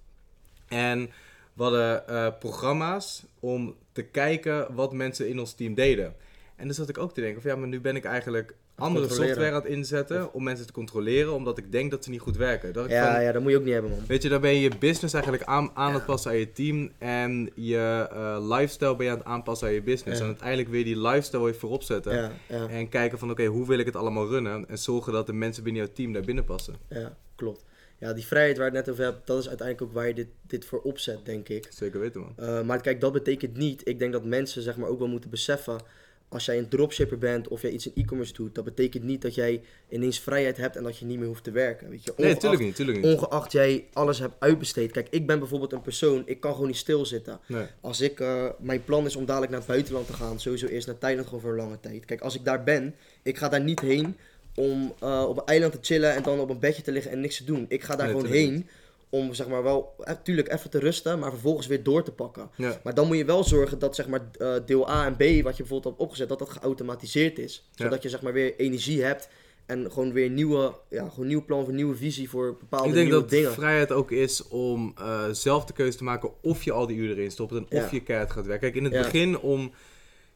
[0.68, 1.10] En
[1.54, 6.14] we hadden uh, programma's om te kijken wat mensen in ons team deden.
[6.56, 9.08] En dan zat ik ook te denken van ja, maar nu ben ik eigenlijk andere
[9.08, 12.36] software aan het inzetten om mensen te controleren, omdat ik denk dat ze niet goed
[12.36, 12.72] werken.
[12.72, 14.00] Dat ja, van, ja, dat moet je ook niet hebben, man.
[14.06, 15.94] Weet je, dan ben je je business eigenlijk aan, aan Ja.
[15.94, 19.74] het passen aan je team en je uh, lifestyle ben je aan het aanpassen aan
[19.74, 20.16] je business.
[20.18, 20.20] Ja.
[20.24, 22.14] En uiteindelijk weer die lifestyle weer voorop zetten.
[22.14, 24.68] Ja, ja, En kijken van oké, hoe wil ik het allemaal runnen?
[24.68, 26.74] En zorgen dat de mensen binnen jouw team daar binnen passen.
[26.88, 27.64] ja, klopt.
[27.98, 30.28] Ja, die vrijheid waar het net over hebt, dat is uiteindelijk ook waar je dit,
[30.46, 31.68] dit voor opzet, denk ik.
[31.70, 32.34] Zeker weten man.
[32.40, 33.88] Uh, maar kijk, dat betekent niet.
[33.88, 35.80] Ik denk dat mensen zeg maar ook wel moeten beseffen.
[36.28, 39.34] Als jij een dropshipper bent of jij iets in e-commerce doet, dat betekent niet dat
[39.34, 41.90] jij ineens vrijheid hebt en dat je niet meer hoeft te werken.
[41.90, 42.12] Weet je?
[42.16, 43.14] Nee, tuurlijk niet, tuurlijk niet.
[43.14, 44.92] Ongeacht jij alles hebt uitbesteed.
[44.92, 47.40] Kijk, ik ben bijvoorbeeld een persoon, ik kan gewoon niet stilzitten.
[47.46, 47.66] Nee.
[47.80, 50.86] Als ik, uh, mijn plan is om dadelijk naar het buitenland te gaan, sowieso eerst
[50.86, 52.04] naar Thailand gewoon voor een lange tijd.
[52.04, 54.16] Kijk, als ik daar ben, ik ga daar niet heen
[54.54, 57.20] om uh, op een eiland te chillen en dan op een bedje te liggen en
[57.20, 57.66] niks te doen.
[57.68, 58.68] Ik ga daar Nee, gewoon heen
[59.08, 62.50] om zeg maar wel, natuurlijk even te rusten, maar vervolgens weer door te pakken.
[62.56, 62.80] Ja.
[62.82, 65.56] Maar dan moet je wel zorgen dat zeg maar uh, deel A en B, wat
[65.56, 67.68] je bijvoorbeeld hebt opgezet, dat dat geautomatiseerd is.
[67.74, 67.84] Ja.
[67.84, 69.28] Zodat je zeg maar weer energie hebt
[69.66, 73.10] en gewoon weer nieuwe, ja, gewoon nieuw plan voor nieuwe visie voor bepaalde Ik denk
[73.10, 73.52] dat dingen.
[73.52, 77.16] vrijheid ook is om uh, zelf de keuze te maken of je al die uren
[77.16, 77.84] erin stopt en Ja.
[77.84, 78.72] of je keihard gaat werken.
[78.72, 79.72] Kijk, in het begin om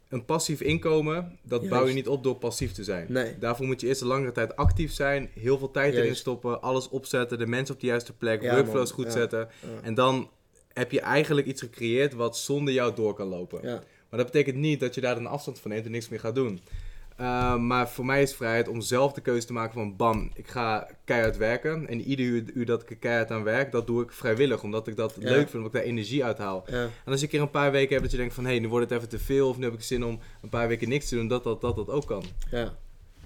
[0.09, 1.75] een passief inkomen, dat Juist.
[1.77, 3.07] bouw je niet op door passief te zijn.
[3.09, 3.38] Nee.
[3.38, 6.88] Daarvoor moet je eerst een langere tijd actief zijn, heel veel tijd erin stoppen, alles
[6.88, 8.94] opzetten, de mensen op de juiste plek, Ja, workflows man.
[8.94, 9.11] goed Ja.
[9.11, 9.38] zetten.
[9.38, 9.68] Ja.
[9.83, 10.31] En dan
[10.73, 13.61] heb je eigenlijk iets gecreëerd wat zonder jou door kan lopen.
[14.11, 16.35] Maar dat betekent niet dat je daar een afstand van neemt en niks meer gaat
[16.35, 16.61] doen.
[17.20, 20.48] Uh, maar voor mij is vrijheid om zelf de keuze te maken van bam, ik
[20.48, 21.88] ga keihard werken.
[21.88, 24.62] En ieder uur, uur dat ik er keihard aan werk, dat doe ik vrijwillig.
[24.62, 25.28] Omdat ik dat Ja.
[25.28, 26.64] leuk vind, omdat ik daar energie uit haal.
[26.66, 26.83] Ja.
[26.83, 28.59] En als je een keer een paar weken hebt dat je denkt van hé, hey,
[28.61, 29.48] nu wordt het even te veel.
[29.48, 31.76] Of nu heb ik zin om een paar weken niks te doen, dat dat, dat,
[31.76, 32.24] dat ook kan.
[32.50, 32.74] Ja,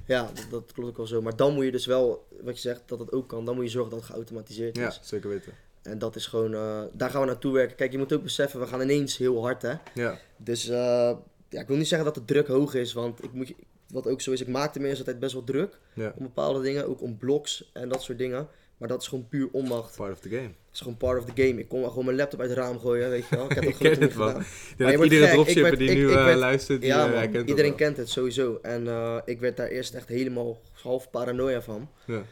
[0.06, 1.22] ja dat, dat klopt ook wel zo.
[1.22, 3.44] Maar dan moet je dus wel, wat je zegt, dat het ook kan.
[3.44, 5.00] Dan moet je zorgen dat het geautomatiseerd Ja, is.
[5.02, 5.52] zeker weten.
[5.82, 7.76] En dat is gewoon, eh, daar gaan we naartoe werken.
[7.76, 9.74] Kijk, je moet ook beseffen, we gaan ineens heel hard, hè.
[9.94, 11.10] Ja, Dus eh,
[11.48, 13.52] ja, ik wil niet zeggen dat de druk hoog is, want ik moet,
[13.92, 16.12] wat ook zo is, ik maakte me altijd best wel druk ja.
[16.16, 18.48] om bepaalde dingen, ook om blogs en dat soort dingen.
[18.78, 19.96] Maar dat is gewoon puur onmacht.
[19.96, 20.42] Part of the game.
[20.42, 21.60] Het is gewoon part of the game.
[21.60, 23.44] Ik kon wel gewoon mijn laptop uit het raam gooien, weet je wel.
[23.50, 24.40] Ik heb Ik ken het, gedaan.
[24.40, 27.06] Ik Maar dat iedere dropshipper werd- die ik- nu ik eh, werd- luistert, die Ja,
[27.12, 27.32] eh, man.
[27.32, 27.78] dat Iedereen wel.
[27.78, 28.58] kent het sowieso.
[28.62, 31.88] En eh, ik werd daar eerst echt helemaal half paranoia van.
[32.04, 32.22] Ja.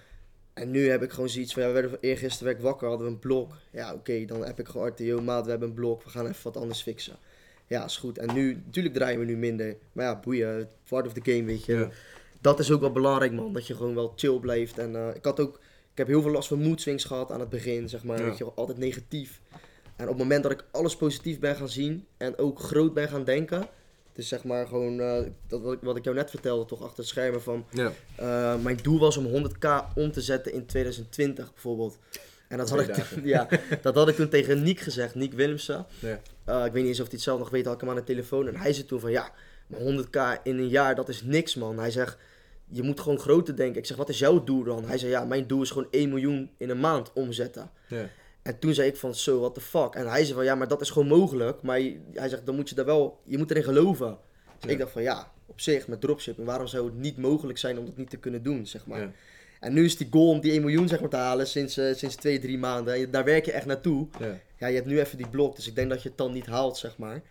[0.54, 3.06] En nu heb ik gewoon zoiets van, ja, we werden eergisteren werd ik wakker, hadden
[3.06, 3.52] we een blok.
[3.72, 6.42] Ja, oké, dan heb ik gewoon RTO, maat, we hebben een blok, we gaan even
[6.42, 7.16] wat anders fixen.
[7.70, 8.18] Ja, is goed.
[8.18, 9.76] En nu, natuurlijk draaien we nu minder.
[9.92, 11.74] Maar ja, boeien, part of the game, weet je.
[11.74, 11.88] Ja.
[12.40, 13.52] Dat is ook wel belangrijk, man.
[13.52, 14.78] Dat je gewoon wel chill blijft.
[14.78, 15.54] En eh, ik had ook,
[15.92, 18.18] ik heb heel veel last van mood swings gehad aan het begin, zeg maar.
[18.18, 18.24] Ja.
[18.24, 19.40] Weet je, altijd negatief.
[19.96, 23.08] En op het moment dat ik alles positief ben gaan zien en ook groot ben
[23.08, 23.68] gaan denken.
[24.12, 26.98] Dus zeg maar gewoon, eh, dat wat ik, wat ik jou net vertelde, toch achter
[26.98, 27.64] het schermen van...
[27.70, 27.92] Ja.
[28.20, 31.98] Uh, mijn doel was om 100k om te zetten in 2020 bijvoorbeeld.
[32.50, 33.48] En dat had, ik toen, ja,
[33.82, 35.86] dat had ik toen tegen Niek gezegd, Niek Willemsen.
[35.98, 36.20] Ja.
[36.48, 37.96] Uh, ik weet niet eens of hij het zelf nog weet, had ik hem aan
[37.96, 38.48] de telefoon.
[38.48, 39.30] En hij zei toen van ja,
[39.66, 41.78] maar 100k in een jaar, dat is niks man.
[41.78, 42.16] Hij zegt,
[42.68, 43.80] je moet gewoon groter denken.
[43.80, 44.84] Ik zeg, wat is jouw doel dan?
[44.84, 47.70] Hij zei ja, mijn doel is gewoon 1 miljoen in een maand omzetten.
[47.88, 48.08] Ja.
[48.42, 49.94] En toen zei ik van zo, what the fuck.
[49.94, 51.62] En hij zei van ja, maar dat is gewoon mogelijk.
[51.62, 51.80] Maar
[52.12, 54.18] hij zegt, dan moet je daar wel, je moet erin geloven.
[54.58, 54.70] Dus Ja.
[54.70, 57.84] ik dacht van ja, op zich met dropshipping, waarom zou het niet mogelijk zijn om
[57.84, 59.12] dat niet te kunnen doen, zeg maar.
[59.60, 61.94] En nu is die goal om die 1 miljoen zeg maar, te halen sinds, eh,
[61.94, 62.94] sinds twee, drie maanden.
[62.94, 64.06] En Daar werk je echt naartoe.
[64.18, 64.38] Ja.
[64.58, 66.46] Ja, je hebt nu even die blok, dus ik denk dat je het dan niet
[66.46, 67.22] haalt, zeg maar.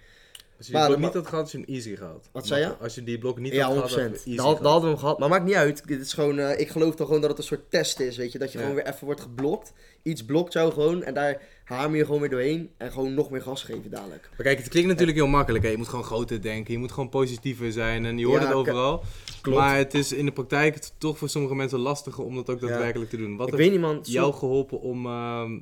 [0.60, 2.30] Als je die Maar- blok maar- niet had gehad, had je hem easy gehad.
[2.32, 2.76] Wat zei je?
[2.78, 3.94] Als je die blok niet ja, had 100%.
[3.94, 4.60] gehad, had easy gehad.
[4.60, 5.20] hadden we hem gehad.
[5.20, 5.88] Maar maakt niet uit.
[5.88, 8.32] Dit is gewoon, eh, ik geloof toch gewoon dat het een soort test is, weet
[8.32, 8.38] je.
[8.40, 8.64] Dat je Ja.
[8.64, 9.74] gewoon weer even wordt geblokt.
[10.04, 12.70] Iets blokt jou gewoon en daar hamer je gewoon weer doorheen.
[12.78, 14.30] En gewoon nog meer gas geven dadelijk.
[14.38, 15.64] Maar kijk, het klinkt natuurlijk heel makkelijk.
[15.64, 15.70] Hè?
[15.70, 18.56] Je moet gewoon groter denken, je moet gewoon positiever zijn en je hoort Ja, het
[18.56, 19.04] overal.
[19.42, 19.58] Klopt.
[19.60, 23.10] Maar het is in de praktijk toch voor sommige mensen lastiger om dat ook daadwerkelijk
[23.10, 23.38] te doen.
[23.38, 25.58] Wat ik heeft weet niet jou geholpen om ehm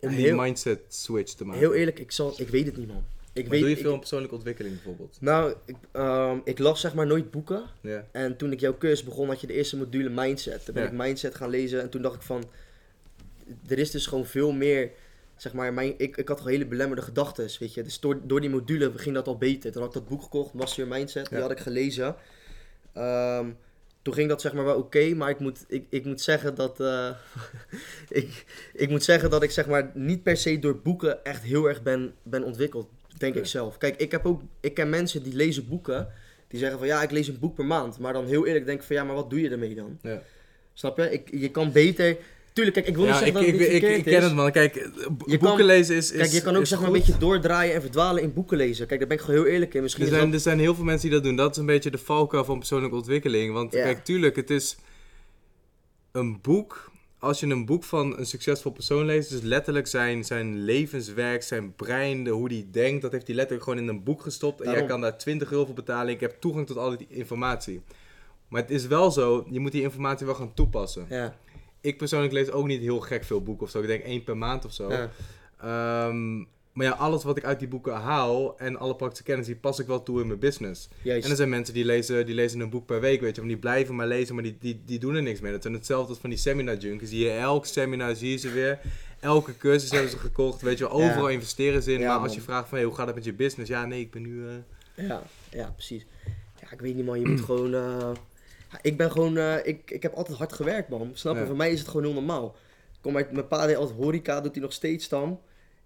[0.00, 1.60] die heel, mindset switch te maken?
[1.60, 3.02] heel eerlijk, ik, zal, ik weet het niet man.
[3.34, 5.16] Ik weet, doe je ik- veel aan persoonlijke ontwikkeling bijvoorbeeld?
[5.20, 7.62] Nou, ik, ehm, ik las zeg maar nooit boeken.
[8.12, 10.64] En toen ik jouw cursus begon, had je de eerste module mindset.
[10.64, 12.44] Toen ben ik mindset gaan lezen en toen dacht ik van,
[13.68, 14.90] er is dus gewoon veel meer,
[15.36, 17.82] zeg maar, mijn, ik, ik had gewoon hele belemmerde gedachten, weet je.
[17.82, 19.72] Dus door, door die module ging dat al beter.
[19.72, 22.16] Toen had ik dat boek gekocht, Master Mindset, die had ik gelezen.
[22.92, 23.50] Ehm,
[24.02, 26.80] toen ging dat zeg maar wel oké, maar ik moet, ik, ik moet zeggen dat,
[26.80, 27.10] eh,
[28.08, 31.68] ik, ik moet zeggen dat ik zeg maar niet per se door boeken echt heel
[31.68, 33.78] erg ben, ben ontwikkeld, denk ik zelf.
[33.78, 36.08] Kijk, ik heb ook, ik ken mensen die lezen boeken,
[36.48, 37.98] die zeggen van ja, ik lees een boek per maand.
[37.98, 39.98] Maar dan heel eerlijk denk ik van ja, maar wat doe je ermee dan?
[40.02, 40.22] Ja.
[40.72, 41.10] Snap je?
[41.10, 42.16] Ik, je kan beter...
[42.52, 44.52] Tuurlijk, kijk, ik wil niet zeggen ik, dat ik, het ik, ik, ken het man.
[44.52, 47.74] Kijk, boeken kan- lezen is, is Kijk, je kan ook zeg maar een beetje doordraaien
[47.74, 48.86] en verdwalen in boeken lezen.
[48.86, 49.82] Kijk, daar ben ik gewoon heel eerlijk in.
[49.82, 51.36] Misschien Er zijn, dat- er zijn heel veel mensen die dat doen.
[51.36, 53.52] Dat is een beetje de valkuil van persoonlijke ontwikkeling.
[53.52, 53.82] Want Ja.
[53.82, 54.76] kijk, tuurlijk, het is
[56.12, 56.92] een boek.
[57.24, 61.74] Als je een boek van een succesvol persoon leest, is letterlijk zijn, zijn levenswerk, zijn
[61.74, 64.60] brein, de, hoe die denkt, dat heeft hij letterlijk gewoon in een boek gestopt.
[64.60, 66.12] En jij kan daar 20 euro voor betalen.
[66.14, 67.82] Ik heb toegang tot al die informatie.
[68.48, 71.06] Maar het is wel zo, je moet die informatie wel gaan toepassen.
[71.08, 71.36] Ja,
[71.80, 73.80] Ik persoonlijk lees ook niet heel gek veel boeken of zo.
[73.80, 74.92] Ik denk één per maand of zo.
[74.92, 75.10] ja.
[75.60, 79.56] Ehm, maar ja, alles wat ik uit die boeken haal en alle praktische kennis, die
[79.56, 80.88] pas ik wel toe in mijn business.
[81.02, 81.24] Juist.
[81.24, 83.48] En er zijn mensen die lezen, die lezen een boek per week, weet je, want
[83.52, 85.52] die blijven maar lezen, maar die, die, die doen er niks mee.
[85.52, 87.10] Dat zijn hetzelfde als van die seminar junkies.
[87.10, 88.78] Je elk seminar, zie je ze weer.
[89.20, 91.06] Elke cursus hebben ze gekocht, weet je wel, Ja.
[91.06, 92.00] overal investeren ze in.
[92.00, 92.36] Ja, maar als man.
[92.36, 93.70] je vraagt van, hey, hoe gaat het met je business?
[93.70, 94.46] Ja, nee, ik ben nu...
[94.48, 94.54] eh,
[95.08, 96.06] Ja, ja, precies.
[96.60, 97.74] Ja, ik weet niet man, je moet gewoon...
[97.74, 98.10] eh,
[98.82, 99.36] ik ben gewoon...
[99.36, 101.10] eh, ik, ik heb altijd hard gewerkt man.
[101.14, 101.40] Snap je?
[101.40, 101.46] Ja.
[101.46, 102.46] Voor mij is het gewoon heel normaal.
[102.92, 105.40] Ik Kom uit, mijn pa deed altijd horeca, doet hij nog steeds dan.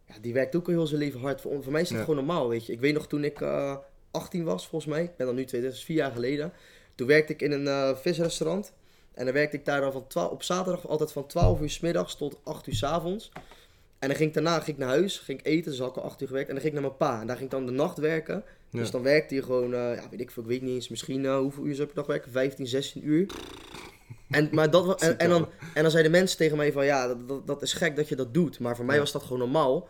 [0.08, 1.40] Ja, die werkt ook al heel zijn leven hard.
[1.40, 2.04] Voor, voor mij is het Ja.
[2.04, 2.72] gewoon normaal, weet je.
[2.72, 3.76] Ik weet nog toen ik eh
[4.10, 5.02] 18 was, volgens mij.
[5.02, 6.52] Ik ben dan nu 2, dat is vier jaar geleden.
[6.94, 8.72] Toen werkte ik in een eh, visrestaurant.
[9.14, 11.80] En dan werkte ik daar dan van 12, op zaterdag altijd van 12 uur s
[11.80, 13.30] middags tot 8 uur s avonds.
[13.98, 15.96] En dan ging ik daarna ging ik naar huis, ging ik eten, dus had ik
[15.96, 16.48] al 8 uur gewerkt.
[16.48, 17.20] En dan ging ik naar mijn pa.
[17.20, 18.44] En daar ging ik dan de nacht werken.
[18.70, 18.78] Ja.
[18.78, 21.24] Dus dan werkte hij gewoon, eh, ja, weet ik veel, ik weet niet eens, misschien
[21.24, 22.30] eh, hoeveel uur zou per dag werken?
[22.32, 23.26] 15, 16 uur.
[24.30, 27.28] En, maar dat, en, en, dan, en dan zeiden mensen tegen mij van, ja, dat,
[27.28, 28.58] dat, dat is gek dat je dat doet.
[28.58, 29.00] Maar voor mij Ja.
[29.00, 29.88] was dat gewoon normaal.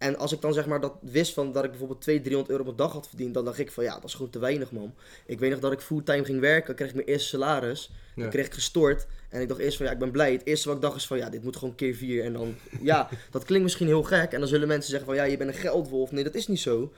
[0.00, 2.64] En als ik dan zeg maar dat wist van dat ik bijvoorbeeld 200, 300 euro
[2.64, 4.94] per dag had verdiend, dan dacht ik van, ja, dat is gewoon te weinig, man.
[5.26, 7.90] Ik weet nog dat ik fulltime ging werken, kreeg ik mijn eerste salaris.
[8.14, 8.22] Ja.
[8.22, 9.06] Dan kreeg ik gestort.
[9.28, 10.32] En ik dacht eerst van, ja, ik ben blij.
[10.32, 12.24] Het eerste wat ik dacht is van, ja, dit moet gewoon keer vier.
[12.24, 14.32] En dan, ja, dat klinkt misschien heel gek.
[14.32, 16.12] En dan zullen mensen zeggen van, ja, je bent een geldwolf.
[16.12, 16.92] Nee, dat is niet zo.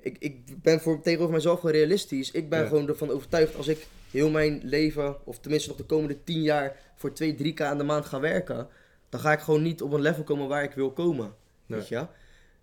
[0.00, 2.30] Ik, ik ben voor, tegenover mezelf gewoon realistisch.
[2.30, 2.66] Ik ben Ja.
[2.68, 6.76] gewoon ervan overtuigd als ik heel mijn leven, of tenminste nog de komende 10 jaar,
[6.94, 8.68] voor 2, 3k aan de maand ga werken,
[9.08, 11.34] dan ga ik gewoon niet op een level komen waar ik wil komen.
[11.66, 11.78] Nee.
[11.78, 12.06] Weet je?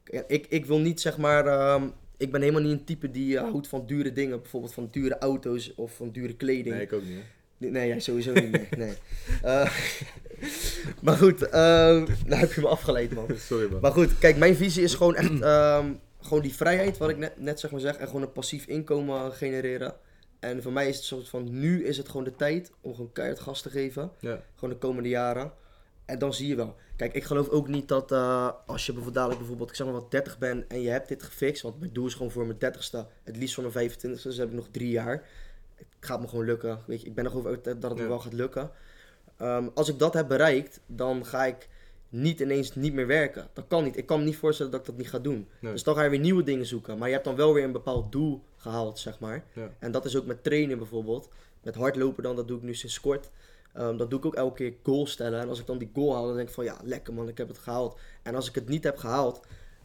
[0.05, 1.45] Ja, Ik, ik wil niet zeg maar.
[1.47, 1.83] ehm,
[2.17, 5.17] ik ben helemaal niet een type die eh, houdt van dure dingen, bijvoorbeeld van dure
[5.17, 6.75] auto's of van dure kleding.
[6.75, 7.17] Nee, ik ook niet.
[7.57, 7.67] hè.
[7.69, 8.77] Nee, jij sowieso niet.
[8.77, 8.93] Nee.
[9.43, 9.71] Eh,
[11.01, 13.27] maar goed, ehm nou heb je me afgeleid, man.
[13.49, 13.79] Sorry man.
[13.81, 17.39] Maar goed, kijk, mijn visie is gewoon echt ehm, gewoon die vrijheid, wat ik net,
[17.39, 19.93] net zeg maar zeg, en gewoon een passief inkomen genereren.
[20.39, 23.11] En voor mij is het soort van, nu is het gewoon de tijd om gewoon
[23.11, 24.11] keihard gas te geven.
[24.19, 24.43] Ja.
[24.55, 25.51] Gewoon de komende jaren.
[26.05, 26.75] En dan zie je wel.
[26.95, 29.95] Kijk, ik geloof ook niet dat eh, als je bijvoorbeeld dadelijk bijvoorbeeld, ik zeg maar
[29.95, 31.61] wat 30 ben en je hebt dit gefixt.
[31.61, 34.47] Want mijn doel is gewoon voor mijn 30ste, het liefst voor mijn 25ste, dus heb
[34.47, 35.27] ik nog drie jaar.
[35.75, 36.79] Het gaat me gewoon lukken.
[36.87, 38.09] Weet je, ik ben er over overtuigd dat het me Ja.
[38.11, 38.71] wel gaat lukken.
[39.37, 41.67] Ehm, als ik dat heb bereikt, dan ga ik
[42.09, 43.47] niet ineens niet meer werken.
[43.53, 43.97] Dat kan niet.
[43.97, 45.47] Ik kan me niet voorstellen dat ik dat niet ga doen.
[45.59, 45.71] Nee.
[45.71, 46.97] Dus dan ga je weer nieuwe dingen zoeken.
[46.97, 49.43] Maar je hebt dan wel weer een bepaald doel gehaald, zeg maar.
[49.53, 49.69] Ja.
[49.79, 51.29] En dat is ook met trainen bijvoorbeeld.
[51.61, 53.29] Met hardlopen dan, dat doe ik nu sinds kort.
[53.73, 55.39] Ehm, dat doe ik ook elke keer goals stellen.
[55.41, 57.38] En als ik dan die goal haal, dan denk ik van ja, lekker man, ik
[57.38, 57.99] heb het gehaald.
[58.23, 59.39] En als ik het niet heb gehaald,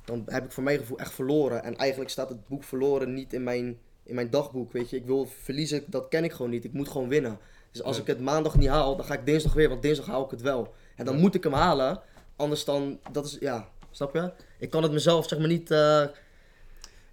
[0.05, 1.63] dan heb ik voor mijn gevoel echt verloren.
[1.63, 4.97] En eigenlijk staat het boek verloren niet in mijn, in mijn dagboek, weet je.
[4.97, 6.65] Ik wil verliezen, dat ken ik gewoon niet.
[6.65, 7.39] Ik moet gewoon winnen.
[7.73, 8.03] Dus als Ja.
[8.03, 10.41] ik het maandag niet haal, dan ga ik dinsdag weer, want dinsdag haal ik het
[10.43, 10.75] wel.
[10.97, 11.21] En dan Ja.
[11.21, 12.01] moet ik hem halen,
[12.37, 14.33] anders dan, dat is, ja, snap je?
[14.59, 15.71] Ik kan het mezelf zeg maar niet...
[15.71, 16.03] eh,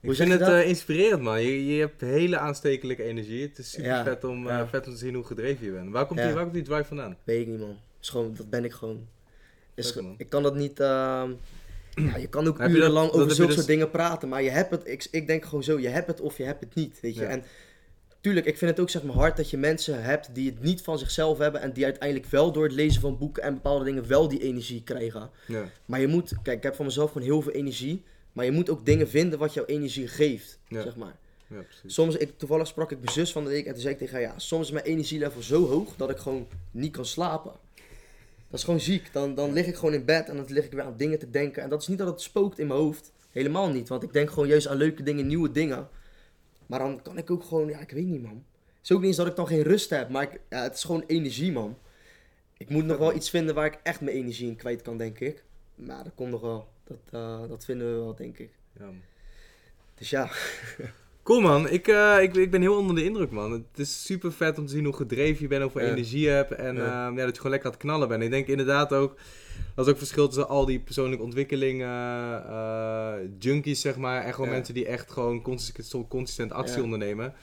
[0.09, 1.41] Ik zeg vind het eh, inspirerend, man.
[1.41, 3.41] Je, je hebt hele aanstekelijke energie.
[3.41, 5.91] Het is super Ja, vet, om, eh, vet om te zien hoe gedreven je bent.
[5.91, 6.25] Waar komt, Ja.
[6.25, 7.17] die, waar komt die drive vandaan?
[7.23, 7.77] Weet ik niet, man.
[8.01, 9.07] Is gewoon, dat ben ik gewoon.
[9.73, 10.79] Is, Lekker, ik kan dat niet.
[10.79, 11.31] ehm,
[11.95, 14.87] ja, je kan ook urenlang over zulke dus- soort dingen praten, maar je hebt het.
[14.87, 16.99] Ik, ik denk gewoon zo: je hebt het of je hebt het niet.
[17.01, 17.25] Weet je.
[17.25, 17.43] En
[18.21, 20.81] tuurlijk, ik vind het ook zeg maar hard dat je mensen hebt die het niet
[20.81, 24.07] van zichzelf hebben en die uiteindelijk wel door het lezen van boeken en bepaalde dingen
[24.07, 25.29] wel die energie krijgen.
[25.47, 25.63] Ja.
[25.85, 28.03] Maar je moet, kijk, ik heb van mezelf gewoon heel veel energie.
[28.35, 30.81] Maar je moet ook dingen vinden wat jouw energie geeft, Ja.
[30.81, 31.15] zeg maar.
[31.47, 31.93] Ja, precies.
[31.93, 34.13] Soms, ik, toevallig sprak ik mijn zus van de week en toen zei ik tegen
[34.13, 37.51] haar, ja, soms is mijn energielevel zo hoog dat ik gewoon niet kan slapen.
[38.49, 39.13] Dat is gewoon ziek.
[39.13, 41.29] Dan, dan lig ik gewoon in bed en dan lig ik weer aan dingen te
[41.29, 41.63] denken.
[41.63, 43.11] En dat is niet dat het spookt in mijn hoofd.
[43.31, 45.87] Helemaal niet, want ik denk gewoon juist aan leuke dingen, nieuwe dingen.
[46.65, 48.43] Maar dan kan ik ook gewoon, ja, ik weet niet, man.
[48.77, 50.75] Het is ook niet eens dat ik dan geen rust heb, maar ik, ja, het
[50.75, 51.77] is gewoon energie, man.
[52.57, 55.19] Ik moet nog wel iets vinden waar ik echt mijn energie in kwijt kan, denk
[55.19, 55.43] ik.
[55.75, 56.67] Maar dat komt nog wel.
[56.87, 58.49] Dat, eh, dat vinden we wel, denk ik.
[58.79, 58.89] Ja.
[59.95, 60.29] Dus ja,
[61.23, 63.51] Cool man, ik, eh, ik, ik ben heel onder de indruk man.
[63.51, 65.87] Het is super vet om te zien hoe gedreven je bent, hoeveel Ja.
[65.87, 67.07] energie je hebt en Ja.
[67.07, 68.23] ehm, ja, dat je gewoon lekker aan het knallen bent.
[68.23, 69.15] Ik denk inderdaad ook,
[69.75, 74.23] dat is ook verschil tussen al die persoonlijke ontwikkeling eh, junkies zeg maar.
[74.23, 77.33] En gewoon mensen die echt gewoon consistent, consistent actie ondernemen.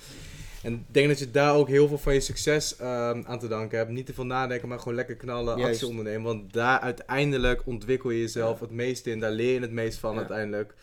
[0.62, 3.48] En ik denk dat je daar ook heel veel van je succes ehm, aan te
[3.48, 3.90] danken hebt.
[3.90, 5.72] Niet te veel nadenken, maar gewoon lekker knallen, Juist.
[5.72, 6.22] actie ondernemen.
[6.22, 9.20] Want daar uiteindelijk ontwikkel je jezelf het meest in.
[9.20, 10.18] Daar leer je het meest van Ja.
[10.18, 10.74] uiteindelijk.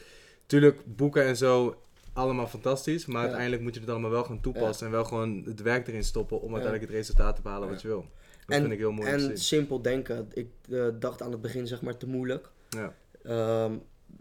[0.45, 1.81] Tuurlijk, boeken en zo,
[2.13, 3.05] allemaal fantastisch.
[3.05, 3.21] Maar Ja.
[3.21, 4.85] uiteindelijk moet je het allemaal wel gaan toepassen.
[4.85, 7.87] En wel gewoon het werk erin stoppen om uiteindelijk het resultaat te behalen wat je
[7.87, 8.05] wil.
[8.45, 10.27] Dat En- vind ik heel mooi En simpel denken.
[10.33, 12.49] Ik eh, dacht aan het begin zeg maar te moeilijk.
[12.69, 12.93] Ja.
[13.23, 13.73] Ehm,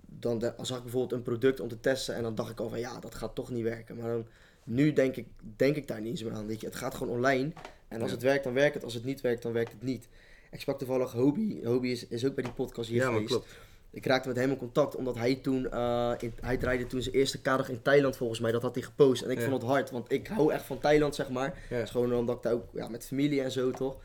[0.07, 2.79] dan zag ik bijvoorbeeld een product om te testen en dan dacht ik al van
[2.81, 3.97] ja, dat gaat toch niet werken.
[3.97, 4.27] Maar dan,
[4.69, 5.27] nu denk ik,
[5.57, 6.47] denk ik daar niet eens meer aan.
[6.47, 6.67] Weet je.
[6.67, 7.53] Het gaat gewoon online.
[7.89, 8.15] En als Ja.
[8.15, 8.85] het werkt, dan werkt het.
[8.85, 10.09] Als het niet werkt, dan werkt het niet.
[10.51, 11.61] Ik sprak toevallig Hobie.
[11.67, 13.27] Hobie is, is ook bij die podcast hier Ja, geweest.
[13.27, 13.57] klopt.
[13.91, 17.15] Ik raakte met hem in contact omdat hij toen, eh, in, hij draaide toen zijn
[17.15, 18.53] eerste kader in Thailand volgens mij.
[18.53, 19.23] Dat had hij gepost.
[19.23, 19.49] En ik Ja.
[19.49, 21.59] vond het hard, want ik hou echt van Thailand zeg maar.
[21.71, 21.87] Ja.
[21.87, 23.97] Gewoon omdat ik daar ook ja, met familie en zo toch.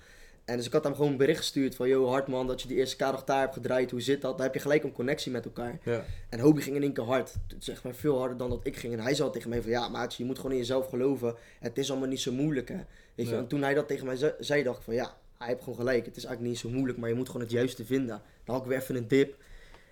[0.45, 2.67] En dus ik had hem gewoon een bericht gestuurd van, yo hard man, dat je
[2.67, 4.37] die eerste kader daar hebt gedraaid, hoe zit dat?
[4.37, 5.79] Dan heb je gelijk een connectie met elkaar.
[5.83, 6.03] Ja.
[6.29, 7.33] En Hobie ging in één keer hard.
[7.59, 8.93] Zeg maar veel harder dan dat ik ging.
[8.93, 11.35] En hij zei tegen mij van, ja maatje, je moet gewoon in jezelf geloven.
[11.59, 12.79] Het is allemaal niet zo moeilijk hè.
[13.15, 13.37] Weet je, Ja.
[13.39, 15.75] en toen hij dat tegen mij ze- zei, dacht ik van, ja, hij heeft gewoon
[15.79, 16.05] gelijk.
[16.05, 18.21] Het is eigenlijk niet zo moeilijk, maar je moet gewoon het juiste vinden.
[18.43, 19.35] Dan had ik weer even een dip.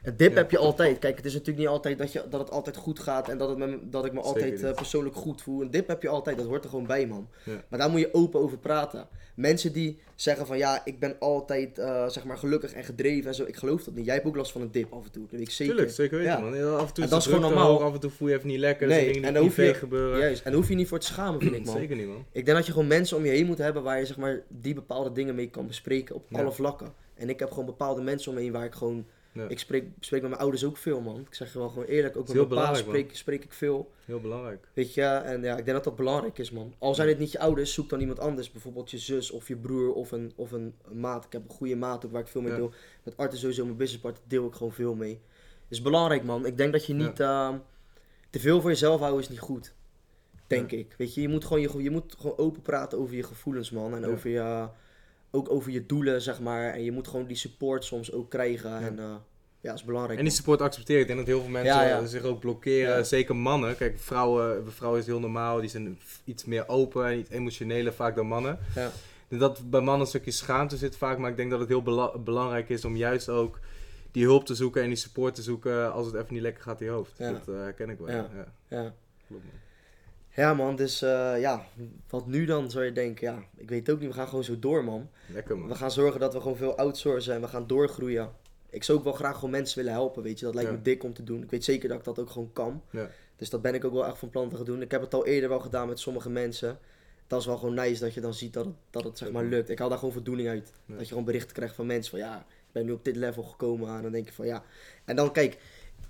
[0.04, 0.38] Een dip Ja.
[0.38, 1.00] heb je altijd.
[1.00, 3.50] Kijk, het is natuurlijk niet altijd dat, je, dat het altijd goed gaat en dat,
[3.50, 4.64] het me, dat ik me Zeker altijd niet.
[4.64, 5.62] eh, persoonlijk goed voel.
[5.62, 7.28] Een dip heb je altijd, dat hoort er gewoon bij, man.
[7.44, 7.64] Ja.
[7.70, 9.08] Maar daar moet je open over praten.
[9.36, 13.36] Mensen die zeggen van ja, ik ben altijd eh, zeg maar gelukkig en gedreven en
[13.36, 13.44] zo.
[13.44, 14.06] Ik geloof dat niet.
[14.06, 15.22] Jij hebt ook last van een dip af en toe.
[15.22, 15.74] Dat weet ik zeker.
[15.74, 16.40] Tuurlijk, zeker weten Ja.
[16.40, 16.74] man.
[16.80, 17.68] Af en toe En is dat is gewoon normaal.
[17.72, 18.88] hoog, af en toe voel je even niet lekker.
[18.88, 20.20] Nee, dingen en die dan hoef je- gebeuren.
[20.20, 20.38] Juist.
[20.44, 21.78] En daar hoef je niet voor te schamen, vind ik man.
[21.78, 22.26] Zeker niet man.
[22.32, 24.42] Ik denk dat je gewoon mensen om je heen moet hebben waar je zeg maar
[24.48, 26.94] die bepaalde dingen mee kan bespreken op alle vlakken.
[27.16, 29.06] En ik heb gewoon bepaalde mensen om me heen waar ik gewoon...
[29.34, 29.48] Ja.
[29.48, 31.20] Ik spreek, spreek met mijn ouders ook veel, man.
[31.20, 32.18] Ik zeg je wel gewoon eerlijk.
[32.18, 33.92] Ook met mijn pa spreek, spreek ik veel.
[34.06, 34.68] Heel belangrijk.
[34.74, 36.74] Weet je, en ja, ik denk dat dat belangrijk is, man.
[36.78, 38.52] Al zijn het niet je ouders, zoek dan iemand anders.
[38.52, 41.26] Bijvoorbeeld je zus of je broer of een, of een, maat.
[41.26, 42.58] Ik heb een goede maat ook waar ik veel mee Ja.
[42.58, 42.72] deel.
[43.04, 45.22] Met Art is sowieso mijn businesspartner, deel ik gewoon veel mee.
[45.68, 46.46] is belangrijk, man.
[46.46, 47.58] Ik denk dat je niet ehm,
[48.30, 49.74] te veel voor jezelf houden is niet goed.
[50.48, 50.96] Denk ik.
[50.98, 53.96] Weet je, je moet gewoon, je, je moet gewoon open praten over je gevoelens, man.
[53.96, 54.68] En over je,
[55.32, 56.74] ook over je doelen, zeg maar.
[56.74, 58.78] En je moet gewoon die support soms ook krijgen.
[58.78, 59.06] En eh,
[59.60, 60.18] ja, dat is belangrijk.
[60.20, 61.02] En die support accepteren.
[61.02, 62.00] Ik denk dat heel veel mensen Ja, ja.
[62.00, 63.06] eh, zich ook blokkeren.
[63.06, 63.78] Zeker mannen.
[63.78, 65.60] Kijk, vrouwen, bij vrouwen is heel normaal.
[65.60, 68.60] Die zijn iets meer open en iets emotioneler vaak dan mannen.
[69.28, 71.18] Denk Dat bij mannen een stukje schaamte zit vaak.
[71.18, 73.60] Maar ik denk dat het heel bela- belangrijk is om juist ook
[74.12, 76.80] die hulp te zoeken en die support te zoeken als het even niet lekker gaat
[76.82, 77.18] in je hoofd.
[77.18, 78.10] Dat eh, herken ik wel.
[78.10, 78.16] Ja.
[78.36, 78.46] Ja.
[78.68, 78.94] Ja, Ja.
[79.28, 79.54] klopt, man.
[80.36, 81.66] Ja man, dus eh, ja,
[82.10, 83.28] wat nu dan zou je denken?
[83.34, 85.10] Ja, ik weet ook niet, we gaan gewoon zo door man.
[85.34, 85.68] Lekker man.
[85.68, 88.30] We gaan zorgen dat we gewoon veel outsourcen en we gaan doorgroeien.
[88.70, 90.46] Ik zou ook wel graag gewoon mensen willen helpen, weet je.
[90.46, 90.76] Dat lijkt Ja.
[90.76, 91.44] me dik om te doen.
[91.44, 92.82] Ik weet zeker dat ik dat ook gewoon kan.
[92.90, 93.10] Ja.
[93.36, 94.82] Dus dat ben ik ook wel echt van plan te gaan doen.
[94.82, 96.80] Ik heb het al eerder wel gedaan met sommige mensen.
[97.28, 99.44] Dat is wel gewoon nice dat je dan ziet dat het, dat het zeg maar
[99.44, 99.70] lukt.
[99.70, 100.72] Ik haal daar gewoon voldoening uit.
[100.86, 100.94] Ja.
[100.94, 103.44] Dat je gewoon berichten krijgt van mensen van ja, ik ben nu op dit level
[103.44, 103.96] gekomen.
[103.96, 104.64] En dan denk je van ja.
[105.06, 105.58] En dan kijk,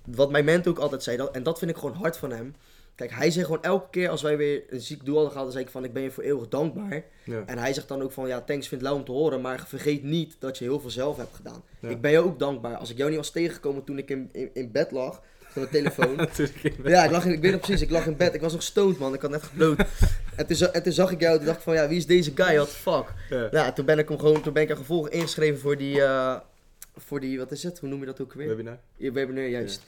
[0.05, 2.55] wat mijn mentor ook altijd zei, dat, en dat vind ik gewoon hard van hem.
[2.95, 5.53] Kijk, hij zegt gewoon elke keer als wij weer een ziek doel hadden gehad, dan
[5.53, 7.03] zei ik van ik ben je voor eeuwig dankbaar.
[7.23, 7.43] Ja.
[7.45, 9.67] En hij zegt dan ook van ja, thanks, vind het lauw om te horen, maar
[9.67, 11.63] vergeet niet dat je heel veel zelf hebt gedaan.
[11.79, 11.89] Ja.
[11.89, 12.75] Ik ben je ook dankbaar.
[12.75, 15.69] Als ik jou niet was tegengekomen toen ik in, in, in bed lag, van de
[15.69, 16.19] telefoon.
[16.63, 18.33] Ik ja, ik, lag in, ik weet het precies, ik lag in bed.
[18.33, 19.79] Ik was nog stoned man, ik had net gebloot.
[20.35, 22.31] en, toen, en toen zag ik jou en dacht ik van ja, wie is deze
[22.35, 22.55] guy?
[22.55, 23.13] What the fuck?
[23.29, 23.47] Ja.
[23.51, 26.35] Ja, toen ben ik hem gewoon, toen ben ik er gevolg ingeschreven voor die, eh,
[26.97, 27.79] voor die, wat is het?
[27.79, 28.47] Hoe noem je dat ook weer?
[28.47, 28.77] Webinar.
[28.95, 29.81] Je webinar, juist.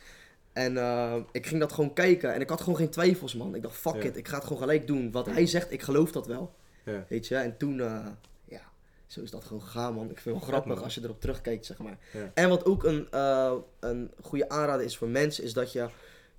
[0.53, 3.55] En eh, ik ging dat gewoon kijken en ik had gewoon geen twijfels, man.
[3.55, 4.01] Ik dacht, fuck Ja.
[4.01, 5.11] it, ik ga het gewoon gelijk doen.
[5.11, 6.53] Wat hij zegt, ik geloof dat wel.
[6.85, 7.05] Ja.
[7.07, 8.07] Weet je, en toen, eh,
[8.45, 8.61] ja,
[9.07, 10.09] zo is dat gewoon gegaan, man.
[10.09, 10.83] Ik vind het wel grappig man.
[10.83, 11.97] als je erop terugkijkt, zeg maar.
[12.13, 12.31] Ja.
[12.33, 15.87] En wat ook een, eh, een goede aanrader is voor mensen, is dat je,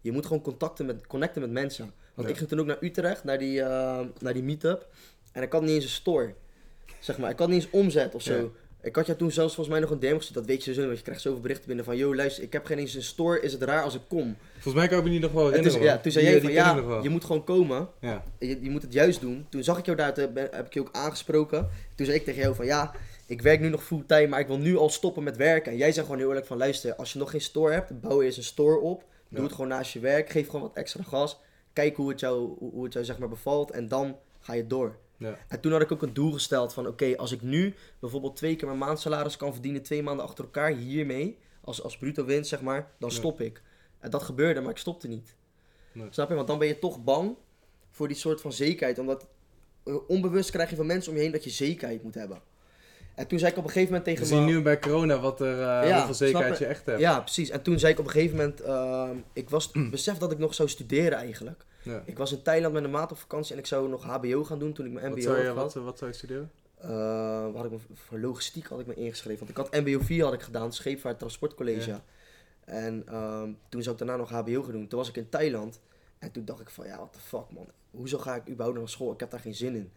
[0.01, 1.93] je moet gewoon contacten met, connecten met mensen.
[2.15, 4.87] Want ik ging toen ook naar Utrecht, naar die, eh, naar die meetup.
[5.33, 6.35] En ik had niet eens een store,
[6.99, 7.31] zeg maar.
[7.31, 8.53] Ik had niet eens omzet of zo.
[8.85, 8.91] Ja.
[8.91, 10.87] Ik had jou toen zelfs volgens mij nog een DM gestuurd, dat weet je sowieso,
[10.87, 13.41] want je krijgt zoveel berichten binnen van, yo luister, ik heb geen eens een store,
[13.41, 14.37] is het raar als ik kom?
[14.53, 15.83] Volgens mij kan ik me niet nog wel toen, herinneren.
[15.87, 16.03] ja, man.
[16.03, 17.89] toen zei jij van, ja, je moet gewoon komen.
[18.01, 18.25] Ja.
[18.39, 19.47] Je, je moet het juist doen.
[19.49, 21.69] Toen zag ik jou daar, toen ben- heb ik je ook aangesproken.
[21.95, 22.93] Toen zei ik tegen jou van ja,
[23.27, 25.73] ik werk nu nog fulltime, maar ik wil nu al stoppen met werken.
[25.73, 28.23] En jij zei gewoon heel eerlijk van luister, als je nog geen store hebt, bouw
[28.23, 29.05] eerst een store op.
[29.29, 30.31] Doe het gewoon naast je werk.
[30.31, 31.41] Geef gewoon wat extra gas.
[31.73, 33.71] Kijk hoe het jou, hoe het jou zeg maar bevalt.
[33.71, 34.97] En dan ga je door.
[35.17, 35.39] Ja.
[35.49, 36.87] En toen had ik ook een doel gesteld van...
[36.87, 39.83] Oké, als ik nu bijvoorbeeld twee keer mijn maandsalaris kan verdienen...
[39.83, 41.39] twee maanden achter elkaar hiermee...
[41.61, 42.91] als, als bruto winst, zeg maar...
[42.99, 43.17] dan Ja.
[43.17, 43.63] stop ik.
[43.99, 45.35] En dat gebeurde, maar ik stopte niet.
[45.93, 46.07] Nee.
[46.11, 46.35] Snap je?
[46.35, 47.37] Want dan ben je toch bang
[47.91, 48.99] voor die soort van zekerheid.
[48.99, 49.27] Omdat
[49.85, 52.41] eh, onbewust krijg je van mensen om je heen dat je zekerheid moet hebben.
[53.15, 55.41] En toen zei ik op een gegeven moment tegen We zien nu bij corona wat
[55.41, 57.01] er, Ja, hoeveel zekerheid je echt hebt.
[57.01, 57.51] Ja, precies.
[57.51, 58.61] En toen zei ik op een gegeven moment...
[58.61, 61.65] ehm, ik was besef dat ik nog zou studeren eigenlijk.
[61.85, 62.03] Ja.
[62.05, 64.59] Ik was in Thailand met een maat op vakantie en ik zou nog HBO gaan
[64.59, 66.51] doen toen ik mijn Wat, MBO zou had je, wat, wat zou je studeren?
[66.81, 69.39] Waar had ik me, voor logistiek had ik me ingeschreven.
[69.39, 71.91] Want ik had MBO 4 had ik gedaan, Scheepvaart Transportcollege.
[71.91, 72.05] Ja.
[72.65, 74.89] En ehm, toen zou ik daarna nog HBO gaan doen.
[74.89, 75.81] Toen was ik in Thailand.
[76.19, 77.67] En toen dacht ik van, ja, what the fuck man.
[77.91, 79.13] Hoezo ga ik überhaupt naar school?
[79.13, 79.91] Ik heb daar geen zin in.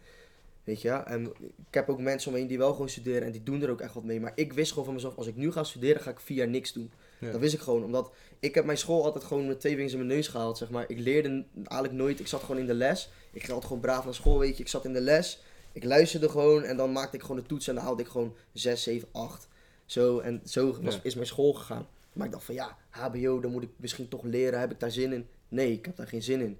[0.63, 0.89] Weet je?
[0.89, 1.25] En
[1.67, 3.69] ik heb ook mensen om me heen die wel gewoon studeren en die doen er
[3.69, 4.19] ook echt wat mee.
[4.19, 6.47] Maar ik wist gewoon van mezelf, als ik nu ga studeren, ga ik vier jaar
[6.47, 6.91] niks doen.
[7.19, 7.31] Ja.
[7.31, 9.97] Dat wist ik gewoon, omdat ik heb mijn school altijd gewoon met twee vingers in
[9.99, 10.85] mijn neus gehaald, zeg maar.
[10.87, 13.09] Ik leerde eigenlijk nooit, ik zat gewoon in de les.
[13.31, 14.63] Ik ging altijd gewoon braaf naar school, weet je.
[14.63, 17.67] Ik zat in de les, ik luisterde gewoon en dan maakte ik gewoon de toets
[17.67, 19.47] en dan haalde ik gewoon 6, 7, 8.
[19.85, 20.99] Zo, en zo was, Ja.
[21.03, 21.87] is mijn school gegaan.
[22.13, 24.59] Maar ik dacht van ja, HBO, dan moet ik misschien toch leren.
[24.59, 25.27] Heb ik daar zin in?
[25.47, 26.59] Nee, ik heb daar geen zin in.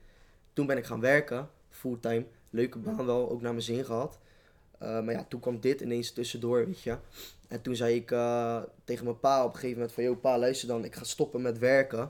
[0.54, 2.26] Toen ben ik gaan werken, fulltime.
[2.50, 4.20] Leuke baan wel, ook naar mijn zin gehad.
[4.84, 6.98] Uh, maar ja, toen kwam dit ineens tussendoor, weet je.
[7.48, 10.04] En toen zei ik uh, tegen mijn pa op een gegeven moment van...
[10.04, 12.10] Yo, pa, luister dan, ik ga stoppen met werken.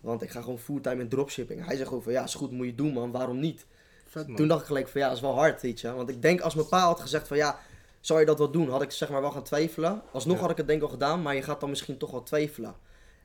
[0.00, 1.66] Want ik ga gewoon fulltime in dropshipping.
[1.66, 3.10] Hij zegt gewoon van, ja, is goed, moet je doen, man.
[3.10, 3.66] Waarom niet?
[4.06, 4.36] Vet, man.
[4.36, 5.92] Toen dacht ik gelijk van, ja, is wel hard, weet je.
[5.92, 7.58] Want ik denk, als mijn pa had gezegd van, ja,
[8.00, 8.68] zou je dat wel doen?
[8.68, 10.02] Had ik zeg maar wel gaan twijfelen.
[10.12, 10.42] Alsnog Ja.
[10.42, 12.74] had ik het denk ik al gedaan, maar je gaat dan misschien toch wel twijfelen.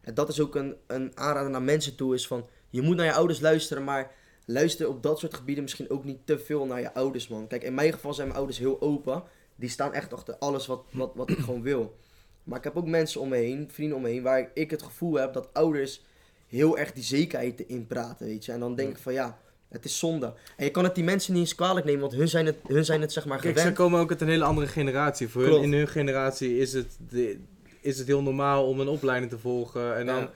[0.02, 2.46] En dat is ook een, een aanrader naar mensen toe, is van...
[2.70, 4.12] Je moet naar je ouders luisteren, maar
[4.46, 7.48] luister op dat soort gebieden misschien ook niet te veel naar je ouders, man.
[7.48, 9.24] Kijk, in mijn geval zijn mijn ouders heel open.
[9.58, 11.96] Die staan echt achter alles wat, wat, wat ik gewoon wil.
[12.44, 14.84] Maar ik heb ook mensen om me heen, vrienden om me heen, waar ik het
[14.84, 16.02] gevoel heb dat ouders
[16.48, 18.52] heel erg die zekerheid erin praten, weet je.
[18.52, 19.38] En dan denk ik van ja,
[19.70, 20.34] het is zonde.
[20.58, 22.86] En je kan het die mensen niet eens kwalijk nemen, want hun zijn het, hun
[22.86, 23.78] zijn het zeg maar Kijk, ze gewend.
[23.78, 25.28] komen ook uit een hele andere generatie.
[25.28, 27.40] Voor hun, in hun generatie is het, de,
[27.82, 30.30] is het heel normaal om een opleiding te volgen en dan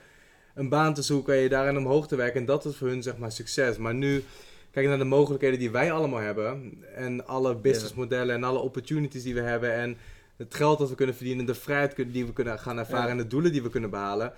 [0.54, 2.40] een baan te zoeken en je daarin omhoog te werken.
[2.40, 3.76] En dat is voor hun zeg maar succes.
[3.76, 4.24] Maar nu,
[4.72, 6.82] kijk naar de mogelijkheden die wij allemaal hebben.
[6.94, 9.74] En alle businessmodellen en alle opportunities die we hebben.
[9.74, 9.96] En
[10.36, 13.26] het geld dat we kunnen verdienen, de vrijheid die we kunnen gaan ervaren en de
[13.26, 14.32] doelen die we kunnen behalen.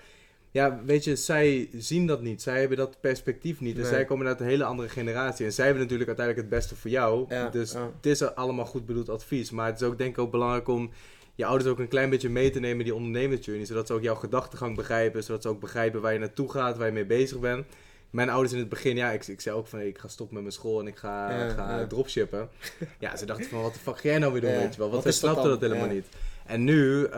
[0.50, 2.42] Ja, weet je, zij zien dat niet.
[2.42, 3.74] Zij hebben dat perspectief niet.
[3.74, 3.90] En Nee.
[3.90, 5.46] zij komen uit een hele andere generatie.
[5.46, 7.24] En zij hebben natuurlijk uiteindelijk het beste voor jou.
[7.28, 7.90] Ja, dus ja.
[7.96, 9.50] het is allemaal goed bedoeld advies.
[9.50, 10.90] Maar het is ook denk ik ook belangrijk om
[11.34, 13.66] je ouders ook een klein beetje mee te nemen in die ondernemersjourney.
[13.66, 15.24] Zodat ze ook jouw gedachtegang begrijpen.
[15.24, 17.66] Zodat ze ook begrijpen waar je naartoe gaat, waar je mee bezig bent.
[18.14, 20.42] Mijn ouders in het begin, ja, ik, ik zei ook van ik ga stoppen met
[20.42, 21.86] mijn school en ik ga, Ja, ga ja.
[21.86, 22.48] dropshippen.
[22.98, 24.78] Ja, ze dachten van wat de fuck ga jij nou weer doen, Ja, weet je
[24.80, 24.90] wel.
[24.90, 25.60] Want is dat snapten dan?
[25.60, 26.06] dat helemaal niet.
[26.46, 27.10] En nu eh,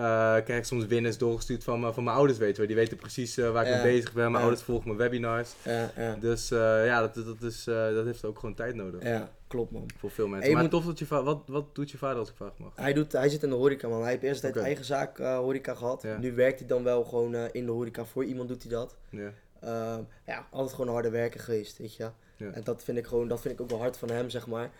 [0.44, 2.66] krijg ik soms winst doorgestuurd van, mijn- van mijn ouders, weet je wel.
[2.66, 4.30] Die weten precies eh, waar ik mee bezig ben.
[4.30, 5.50] Mijn ouders volgen mijn webinars.
[5.62, 9.02] Ja, ja, Dus eh, ja, dat, dat, is, dat heeft ook gewoon tijd nodig.
[9.02, 9.86] ja, klopt man.
[9.98, 10.52] Voor veel En mensen.
[10.52, 12.72] Maar moet- tof dat je wat, wat doet je vader als ik vragen mag?
[12.74, 14.00] Hij, doet, hij zit in de horeca man.
[14.02, 14.64] Hij heeft eerst tijd Oké.
[14.64, 16.06] eigen zaak horeca gehad.
[16.20, 18.04] Nu werkt hij dan wel gewoon in de horeca.
[18.04, 18.96] Voor iemand doet hij dat.
[19.10, 19.30] Ja.
[19.60, 22.10] Ehm, ja, altijd gewoon harde werken geweest, weet je.
[22.36, 22.50] Ja.
[22.52, 24.70] En dat vind ik gewoon, dat vind ik ook wel hard van hem, zeg maar.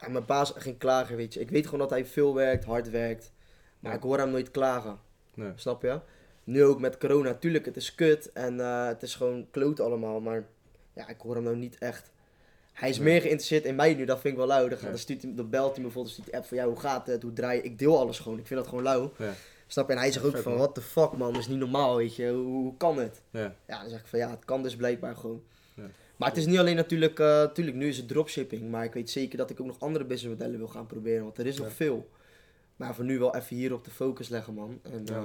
[0.00, 1.40] En mijn baas geen klager, weet je.
[1.40, 3.32] Ik weet gewoon dat hij veel werkt, hard werkt.
[3.80, 3.96] Maar Ja.
[3.96, 4.98] ik hoor hem nooit klagen,
[5.34, 5.52] Nee.
[5.54, 6.00] snap je?
[6.44, 10.20] Nu ook met corona, tuurlijk, het is kut en eh, het is gewoon kloot allemaal.
[10.20, 10.44] Maar
[10.92, 12.10] ja, ik hoor hem nou niet echt.
[12.72, 13.04] Hij is Nee.
[13.06, 14.68] meer geïnteresseerd in mij nu, dat vind ik wel lauw.
[14.68, 16.66] Dan, gaat- dan, stuurt hij, dan belt hij me bijvoorbeeld, stuurt hij app van, ja,
[16.66, 17.62] hoe gaat het, hoe draai je?
[17.64, 19.12] Ik deel alles gewoon, ik vind dat gewoon lauw.
[19.18, 19.32] Ja.
[19.72, 19.92] Snap je?
[19.92, 22.28] En hij zegt ook van, what the fuck man, dat is niet normaal, weet je.
[22.30, 23.22] Hoe, hoe kan het?
[23.30, 23.54] Ja.
[23.66, 25.42] Ja, dan zeg ik van ja, het kan dus blijkbaar gewoon.
[25.74, 25.82] Ja.
[26.16, 29.10] Maar het is niet alleen natuurlijk, eh natuurlijk nu is het dropshipping, maar ik weet
[29.10, 31.62] zeker dat ik ook nog andere businessmodellen wil gaan proberen, want er is Ja.
[31.62, 32.08] nog veel.
[32.76, 34.80] Maar voor nu wel even hier op de focus leggen, man.
[34.82, 35.24] En Ja,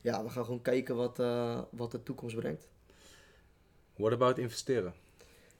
[0.00, 2.68] ja we gaan gewoon kijken wat, eh, wat de toekomst brengt.
[3.96, 4.94] What about investeren?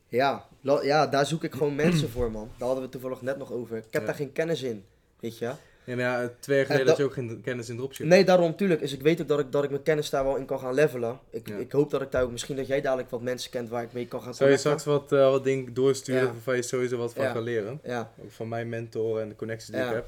[0.08, 0.48] Ja,
[0.82, 2.48] ja, daar zoek ik gewoon mensen voor, man.
[2.56, 3.76] Daar hadden we toevallig net nog over.
[3.76, 4.84] Ik heb daar geen kennis in,
[5.20, 5.52] weet je.
[5.84, 8.08] Ja, maar ja, twee jaar geleden En had je ook geen kennis in dropshipping.
[8.16, 8.80] Nee, daarom, tuurlijk.
[8.80, 10.74] Dus ik weet ook dat ik, dat ik mijn kennis daar wel in kan gaan
[10.74, 11.18] levelen.
[11.30, 11.56] Ik, Ja.
[11.56, 13.92] ik hoop dat ik daar ook, misschien dat jij dadelijk wat mensen kent waar ik
[13.92, 16.32] mee kan gaan Zou je straks wat, eh, wat dingen doorsturen Ja.
[16.32, 17.80] waarvan je sowieso wat van kan leren?
[17.84, 20.06] Ja, Ook van mijn mentor en de connecties die ik heb.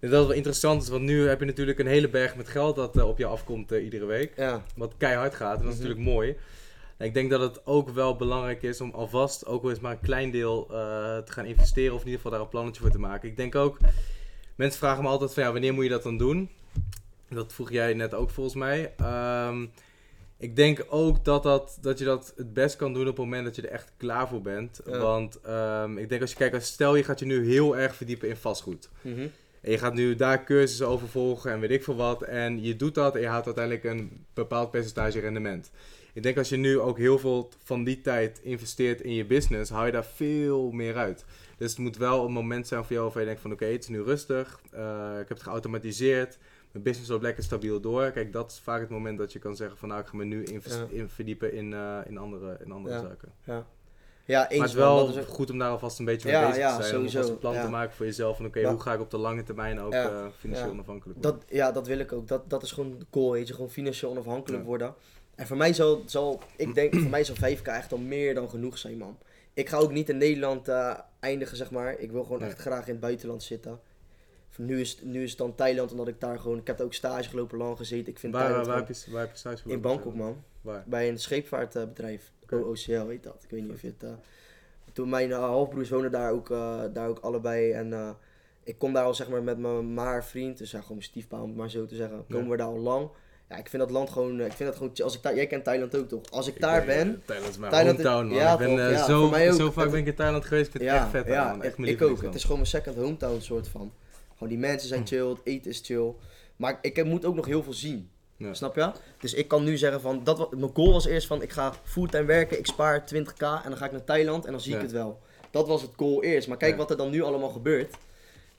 [0.00, 2.48] En dat is wel interessant is, want nu heb je natuurlijk een hele berg met
[2.48, 4.32] geld dat eh, op je afkomt eh, iedere week.
[4.36, 5.88] ja, Wat keihard gaat en dat is Mhm.
[5.88, 6.36] natuurlijk mooi.
[6.96, 9.92] En ik denk dat het ook wel belangrijk is om alvast ook wel eens maar
[9.92, 10.66] een klein deel
[11.24, 11.94] te gaan investeren.
[11.94, 13.28] Of in ieder geval daar een plannetje voor te maken.
[13.28, 13.76] Ik denk ook,
[14.54, 16.50] mensen vragen me altijd van ja, wanneer moet je dat dan doen?
[17.28, 18.92] Dat vroeg jij net ook volgens mij.
[18.96, 19.66] Ehm,
[20.38, 23.44] ik denk ook dat, dat, dat je dat het best kan doen op het moment
[23.44, 24.80] dat je er echt klaar voor bent.
[24.86, 24.98] Ja.
[24.98, 27.94] Want ehm, ik denk als je kijkt, als stel je gaat je nu heel erg
[27.96, 28.88] verdiepen in vastgoed.
[29.00, 29.26] mhm,
[29.60, 32.22] En je gaat nu daar cursussen over volgen en weet ik veel wat.
[32.22, 35.70] En je doet dat en je haalt uiteindelijk een bepaald percentage rendement.
[36.12, 39.70] Ik denk als je nu ook heel veel van die tijd investeert in je business,
[39.70, 41.24] haal je daar veel meer uit.
[41.62, 43.82] Dus het moet wel een moment zijn voor jou waar je denkt van oké, het
[43.82, 44.60] is nu rustig.
[44.70, 46.38] eh, ik heb het geautomatiseerd.
[46.72, 48.10] Mijn business loopt lekker stabiel door.
[48.10, 50.24] Kijk, dat is vaak het moment dat je kan zeggen van nou, ik ga me
[50.24, 50.86] nu invest- Ja.
[50.90, 53.00] in verdiepen in, eh, in andere, in andere Ja.
[53.00, 53.32] zaken.
[53.44, 53.66] Ja,
[54.24, 56.46] ja eens maar het is wel is goed om daar alvast een beetje mee Ja,
[56.46, 56.94] bezig ja, te zijn.
[56.94, 57.64] Om sowieso, alvast een plan ja.
[57.64, 58.36] te maken voor jezelf.
[58.36, 58.70] Van oké, Ja.
[58.70, 60.72] hoe ga ik op de lange termijn ook Ja, eh, financieel ja.
[60.74, 61.40] onafhankelijk worden?
[61.40, 62.28] Dat, ja, dat wil ik ook.
[62.28, 63.54] Dat, dat is gewoon de goal, weet je.
[63.54, 64.94] Gewoon financieel onafhankelijk worden.
[65.34, 68.50] En voor mij zal, zal ik denk, voor mij zal 5k echt al meer dan
[68.50, 69.18] genoeg zijn, man.
[69.54, 70.68] Ik ga ook niet in Nederland
[71.22, 71.98] eindigen, zeg maar.
[71.98, 73.80] Ik wil gewoon echt graag in het buitenland zitten.
[74.56, 76.58] Nu, is, het- nu is het dan Thailand, omdat ik daar gewoon...
[76.58, 78.12] Ik heb daar ook stage gelopen, lang gezeten.
[78.12, 79.82] Ik vind waar, Thailand waar, gewoon- heb je, waar heb je stage In gelopen?
[79.82, 80.44] Bangkok, man.
[80.60, 80.84] Waar?
[80.86, 82.32] Bij een scheepvaartbedrijf.
[82.42, 82.56] Oké.
[82.56, 83.40] OCL heet dat.
[83.44, 84.02] Ik weet niet of je het...
[84.02, 84.10] eh,
[84.92, 87.72] toen mijn uh, halfbroers wonen daar ook, eh, daar ook allebei.
[87.72, 88.10] En eh,
[88.62, 90.58] ik kom daar al zeg maar met mijn maar vriend.
[90.58, 92.24] Dus ja, gewoon mijn stiefpa om het maar zo te zeggen.
[92.28, 92.50] Komen Ja.
[92.50, 93.10] we daar al lang.
[93.52, 94.40] Ja, ik vind dat land gewoon...
[94.40, 94.92] eh, Ik vind dat gewoon...
[95.02, 96.20] Als ik daar, jij kent Thailand ook toch?
[96.30, 97.08] Als ik Ik daar ben...
[97.08, 98.36] eh, Thailand is mijn Thailand hometown, man.
[98.36, 100.66] ja, ik ben eh, ja, zo, zo vaak ben ik in Thailand geweest.
[100.66, 101.62] Ik vind het echt vet, ja, man.
[101.62, 102.22] Echt mijn ik ook.
[102.22, 103.92] Het is gewoon mijn second hometown soort van.
[104.32, 106.12] Gewoon die mensen zijn chill, het eten is chill.
[106.56, 108.10] Maar ik moet ook nog heel veel zien.
[108.36, 108.54] Ja.
[108.54, 108.90] Snap je?
[109.20, 111.72] Dus ik kan nu zeggen van, dat, wa- mijn goal was eerst van, ik ga
[111.84, 114.80] fulltime werken, ik spaar 20k en dan ga ik naar Thailand en dan zie ik
[114.80, 115.20] het wel.
[115.50, 116.48] Dat was het goal eerst.
[116.48, 116.76] Maar kijk Ja.
[116.78, 117.94] wat er dan nu allemaal gebeurt.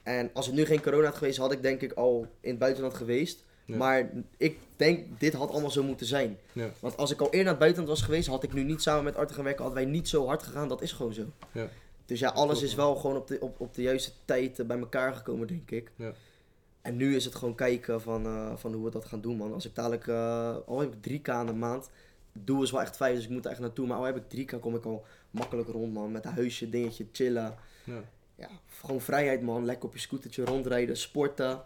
[0.03, 2.59] En als het nu geen corona had geweest, had ik denk ik al in het
[2.59, 3.43] buitenland geweest.
[3.66, 3.78] Ja.
[3.78, 6.38] Maar ik denk, dit had allemaal zo moeten zijn.
[6.51, 6.70] Ja.
[6.80, 9.03] Want als ik al eerder naar het buitenland was geweest, had ik nu niet samen
[9.03, 10.68] met Arthur gaan werken, hadden wij niet zo hard gegaan.
[10.68, 11.26] Dat is gewoon zo.
[11.51, 11.70] Ja.
[12.05, 14.80] Dus ja, alles is wel gewoon op de, op, op de juiste tijd eh, bij
[14.80, 15.91] elkaar gekomen, denk ik.
[15.95, 16.14] Ja.
[16.82, 19.53] En nu is het gewoon kijken van, eh, van hoe we dat gaan doen, man.
[19.53, 21.89] Als ik dadelijk, eh, al heb ik 3k aan de maand,
[22.34, 23.88] doel is wel echt 5, dus ik moet er echt naartoe.
[23.88, 26.11] Maar al heb ik 3k, kom ik al makkelijk rond, man.
[26.11, 27.55] Met een huisje, dingetje, chillen.
[27.84, 28.03] Ja.
[28.36, 28.49] Ja,
[28.82, 29.66] gewoon vrijheid, man.
[29.66, 31.61] Lekker op je scootertje rondrijden, sporten.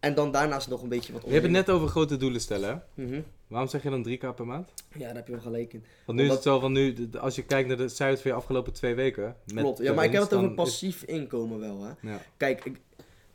[0.00, 2.82] En dan daarnaast nog een beetje wat Je hebt het net over grote doelen stellen,
[2.94, 3.02] hè?
[3.04, 3.20] Mhm.
[3.46, 4.72] Waarom zeg je dan 3k per maand?
[4.92, 5.84] Ja, daar heb je wel gelijk in.
[6.06, 8.36] Want nu is het zo van nu, als je kijkt naar de cijfers van je
[8.36, 9.36] afgelopen twee weken.
[9.54, 9.78] Met Klopt.
[9.78, 12.10] Ja, maar ik heb het over is- passief inkomen wel, hè.
[12.10, 12.20] Ja.
[12.36, 12.80] Kijk, ik,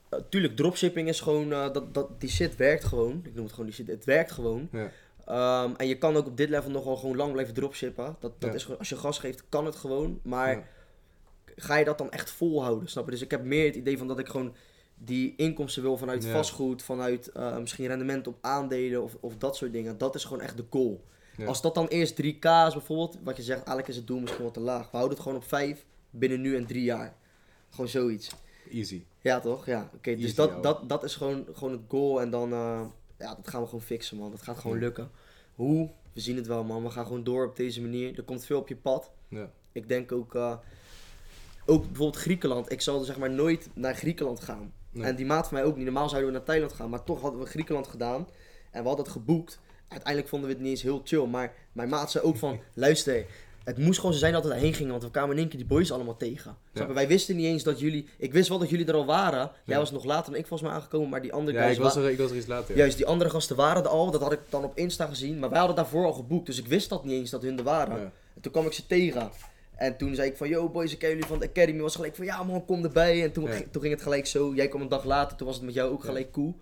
[0.10, 3.22] eh, tuurlijk, dropshipping is gewoon, eh, dat, dat, die shit werkt gewoon.
[3.24, 4.70] Ik noem het gewoon die shit, het werkt gewoon.
[4.72, 4.92] Ja.
[5.26, 8.16] Ehm, en je kan ook op dit level nog wel gewoon lang blijven dropshippen.
[8.20, 8.56] Dat, dat Ja.
[8.56, 10.20] is als je gas geeft, kan het gewoon.
[10.24, 10.68] Maar
[11.56, 13.12] ga je dat dan echt volhouden, snap je?
[13.12, 14.56] Dus ik heb meer het idee van dat ik gewoon
[15.06, 19.74] die inkomsten wil vanuit vastgoed, vanuit eh, misschien rendement op aandelen of, of dat soort
[19.74, 19.98] dingen.
[19.98, 21.04] Dat is gewoon echt de goal.
[21.46, 24.44] Als dat dan eerst 3k is bijvoorbeeld, wat je zegt, eigenlijk is het doel misschien
[24.44, 24.84] wat te laag.
[24.84, 27.16] We houden het gewoon op 5 binnen nu en drie jaar.
[27.70, 28.30] Gewoon zoiets.
[28.72, 29.04] Easy.
[29.22, 29.66] Ja, toch?
[29.66, 30.16] Ja, oké.
[30.16, 30.64] dus dat, ouwe.
[30.64, 32.22] dat, dat is gewoon, gewoon het goal.
[32.22, 32.82] En dan, eh,
[33.18, 34.32] ja, dat gaan we gewoon fixen, man.
[34.32, 35.12] Dat gaat gewoon lukken.
[35.56, 35.90] Hoe?
[36.14, 36.84] We zien het wel, man.
[36.84, 38.18] We gaan gewoon door op deze manier.
[38.18, 39.12] Er komt veel op je pad.
[39.28, 39.52] Ja.
[39.72, 40.58] Ik denk ook, eh,
[41.66, 42.72] ook bijvoorbeeld Griekenland.
[42.72, 44.74] Ik zal zeg maar nooit naar Griekenland gaan.
[44.94, 45.06] Nee.
[45.08, 45.86] En die maat van mij ook niet.
[45.86, 46.90] Normaal zouden we naar Thailand gaan.
[46.90, 48.28] Maar toch hadden we Griekenland gedaan.
[48.72, 49.60] En we hadden het geboekt.
[49.88, 51.26] Uiteindelijk vonden we het niet eens heel chill.
[51.26, 53.26] Maar mijn maat zei ook van, luister...
[53.64, 55.58] Het moest gewoon zo zijn dat we daarheen gingen, want we kwamen in één keer
[55.60, 56.58] die boys allemaal tegen.
[56.74, 56.94] Je?
[56.94, 58.08] Wij wisten niet eens dat jullie...
[58.18, 59.40] Ik wist wel dat jullie er al waren.
[59.66, 59.78] Jij Ja.
[59.78, 61.96] was nog later dan ik volgens mij aangekomen, maar die andere Ja, guys ik was,
[61.96, 62.72] wa- er, ik was er iets later.
[62.72, 62.78] ja.
[62.80, 64.12] Juist, die andere gasten waren er al.
[64.12, 65.40] Dat had ik dan op Insta gezien.
[65.40, 66.46] Maar wij hadden daarvoor al geboekt.
[66.46, 67.98] Dus ik wist dat niet eens dat hun er waren.
[68.00, 68.12] Ja.
[68.36, 69.30] En toen kwam ik ze tegen.
[69.76, 71.82] En toen zei ik van, yo boys, ik ken jullie van de Academy.
[71.82, 73.24] Was gelijk van, ja man, kom erbij.
[73.24, 73.62] En toen, Ja.
[73.72, 74.54] toen ging het gelijk zo.
[74.56, 76.56] Jij kwam een dag later, toen was het met jou ook gelijk cool.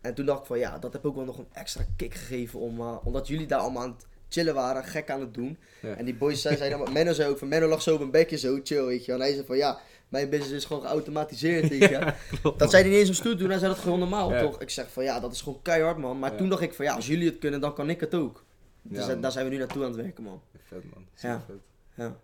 [0.00, 2.58] En toen dacht ik van, ja, dat heb ook wel nog een extra kick gegeven.
[2.60, 5.58] Om, eh, omdat jullie daar allemaal aan het chillen waren, gek aan het doen.
[5.82, 5.94] Ja.
[5.94, 8.10] En die boys zei, zeiden, allemaal- Menno zei ook van, Menno lag zo op een
[8.10, 9.12] bekje zo, chill, weet je.
[9.12, 9.78] En hij zei van, ja,
[10.08, 12.12] mijn business is gewoon geautomatiseerd, weet je.
[12.40, 14.40] Klopt, Dat zei hij niet eens om stoer doen, hij zei dat gewoon normaal, Ja.
[14.40, 14.60] toch?
[14.60, 16.18] Ik zeg van, ja, dat is gewoon keihard, man.
[16.18, 18.44] Maar toen dacht ik van, ja, als jullie het kunnen, dan kan ik het ook.
[18.82, 20.40] Dus daar- zijn we nu naartoe aan het werken, man.
[20.64, 21.06] Vet man.
[21.14, 21.44] Ja.
[21.46, 21.56] Vet.
[21.94, 22.16] Ja.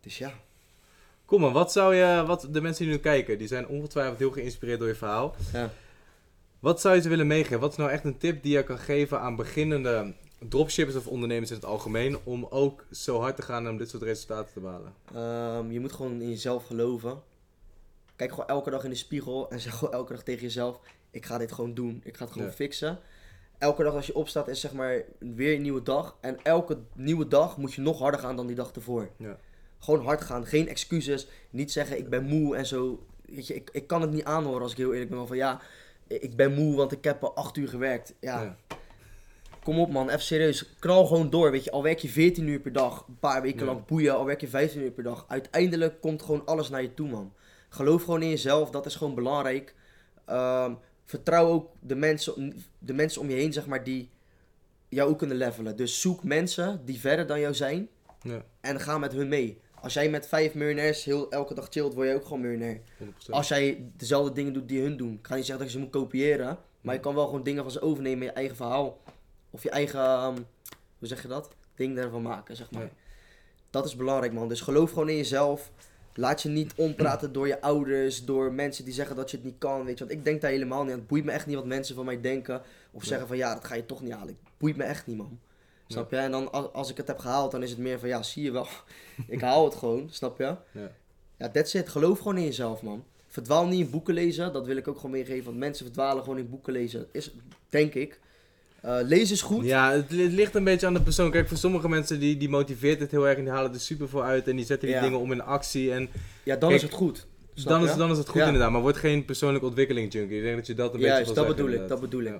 [0.00, 0.32] Dus ja.
[1.24, 4.30] Kom maar, wat zou je, wat de mensen die nu kijken, die zijn ongetwijfeld heel
[4.30, 5.34] geïnspireerd door je verhaal.
[5.52, 5.70] Ja.
[6.58, 7.60] Wat zou je ze willen meegeven?
[7.60, 10.14] Wat is nou echt een tip die je kan geven aan beginnende
[10.48, 14.02] dropshippers of ondernemers in het algemeen om ook zo hard te gaan om dit soort
[14.02, 14.94] resultaten te behalen?
[15.14, 17.22] Ehm, je moet gewoon in jezelf geloven.
[18.16, 20.80] Kijk gewoon elke dag in de spiegel en zeg gewoon elke dag tegen jezelf:
[21.10, 22.00] ik ga dit gewoon doen.
[22.04, 22.54] Ik ga het gewoon Ja.
[22.54, 22.98] fixen.
[23.58, 26.16] Elke dag als je opstaat is zeg maar weer een nieuwe dag.
[26.20, 29.08] En elke nieuwe dag moet je nog harder gaan dan die dag ervoor.
[29.16, 29.38] Ja.
[29.80, 31.26] Gewoon hard gaan, geen excuses.
[31.50, 33.06] Niet zeggen ik ben moe en zo.
[33.24, 35.26] Weet je, ik, ik kan het niet aanhoren als ik heel eerlijk ben.
[35.26, 35.60] Van ja,
[36.06, 38.14] ik ben moe want ik heb al acht uur gewerkt.
[38.20, 38.56] Ja, Ja.
[39.62, 40.74] kom op man, even serieus.
[40.78, 41.70] Knal gewoon door, weet je.
[41.70, 43.72] Al werk je 14 uur per dag, een paar weken Ja.
[43.72, 45.24] lang boeien, al werk je 15 uur per dag.
[45.28, 47.32] Uiteindelijk komt gewoon alles naar je toe, man.
[47.68, 49.74] Geloof gewoon in jezelf, dat is gewoon belangrijk.
[50.26, 50.74] Ehm,
[51.04, 54.10] vertrouw ook de mensen, de mensen om je heen, zeg maar, die
[54.88, 55.76] jou ook kunnen levelen.
[55.76, 57.88] Dus zoek mensen die verder dan jou zijn
[58.22, 58.44] Ja.
[58.60, 59.60] en ga met hun mee.
[59.82, 62.80] Als jij met vijf miljonairs heel, elke dag chillt, word je ook gewoon miljonair.
[63.02, 63.30] 100%.
[63.30, 65.84] Als jij dezelfde dingen doet die hun doen, ik ga niet zeggen dat je ze
[65.84, 69.00] moet kopiëren, maar je kan wel gewoon dingen van ze overnemen in je eigen verhaal.
[69.50, 70.34] Of je eigen, ehm,
[70.98, 71.48] hoe zeg je dat?
[71.74, 72.82] Ding ervan maken, zeg maar.
[72.82, 72.90] Ja.
[73.70, 74.48] Dat is belangrijk, man.
[74.48, 75.70] Dus geloof gewoon in jezelf.
[76.14, 79.58] Laat je niet ompraten door je ouders, door mensen die zeggen dat je het niet
[79.58, 80.04] kan, weet je.
[80.04, 80.98] Want ik denk daar helemaal niet aan.
[80.98, 82.62] Het boeit me echt niet wat mensen van mij denken.
[82.90, 83.08] Of Ja.
[83.08, 84.28] zeggen van, ja, dat ga je toch niet halen.
[84.28, 85.38] Het boeit me echt niet, man.
[85.92, 86.16] Snap je?
[86.16, 88.42] En dan als, als ik het heb gehaald, dan is het meer van, ja, zie
[88.42, 88.66] je wel.
[89.28, 90.44] ik haal het gewoon, snap je?
[90.72, 90.90] Ja.
[91.38, 91.88] Ja, that's it.
[91.88, 93.04] Geloof gewoon in jezelf, man.
[93.28, 94.52] Verdwaal niet in boeken lezen.
[94.52, 95.44] Dat wil ik ook gewoon meegeven.
[95.44, 97.06] Want mensen verdwalen gewoon in boeken lezen.
[97.12, 97.30] Is,
[97.68, 98.20] denk ik.
[98.80, 99.64] Eh lezen is goed.
[99.64, 101.30] Ja, het, li- het ligt een beetje aan de persoon.
[101.30, 104.08] Kijk, voor sommige mensen die, die motiveert het heel erg en die halen er super
[104.08, 105.02] veel uit en die zetten die Ja.
[105.02, 105.92] dingen om in actie.
[105.92, 106.08] En
[106.44, 107.26] Ja, dan Kijk, is het goed.
[107.54, 108.46] Snap dan is, dan is het goed Ja.
[108.46, 110.36] inderdaad, maar word geen persoonlijke ontwikkeling junkie.
[110.36, 112.34] Ik denk dat je dat een Juist, beetje wil dat bedoel ik, dat bedoel ik.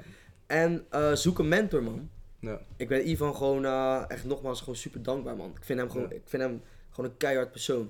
[0.46, 2.08] En eh, zoek een mentor, man.
[2.40, 2.60] Ja.
[2.76, 5.50] Ik ben Ivan gewoon eh, echt nogmaals gewoon super dankbaar, man.
[5.56, 6.14] Ik vind hem gewoon, Ja.
[6.14, 7.82] ik vind hem gewoon een keihard persoon.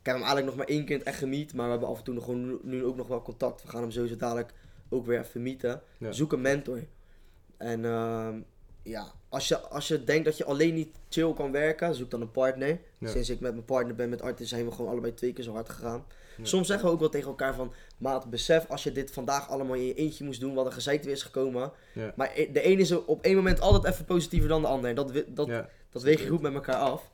[0.00, 2.04] Ik heb hem eigenlijk nog maar één keer echt gemiet, maar we hebben af en
[2.04, 3.62] toe nog gewoon nu, ook nog wel contact.
[3.62, 4.52] We gaan hem sowieso dadelijk
[4.88, 5.82] ook weer even mieten.
[5.98, 6.12] Ja.
[6.12, 6.84] Zoek een mentor.
[7.56, 8.40] En ehm,
[8.82, 12.20] ja, als je, als je denkt dat je alleen niet chill kan werken, zoek dan
[12.20, 12.80] een partner.
[13.02, 15.52] Sinds ik met mijn partner ben, met Artis, zijn we gewoon allebei twee keer zo
[15.52, 16.04] hard gegaan.
[16.42, 19.76] Soms zeggen we ook wel tegen elkaar van, maat, besef als je dit vandaag allemaal
[19.76, 21.72] in je eentje moest doen, wat een gezeik weer is gekomen.
[21.94, 22.12] Ja.
[22.16, 24.90] Maar de ene is op één moment altijd even positiever dan de ander.
[24.90, 25.68] En dat, dat, Ja.
[25.90, 27.10] dat weeg je goed met elkaar af.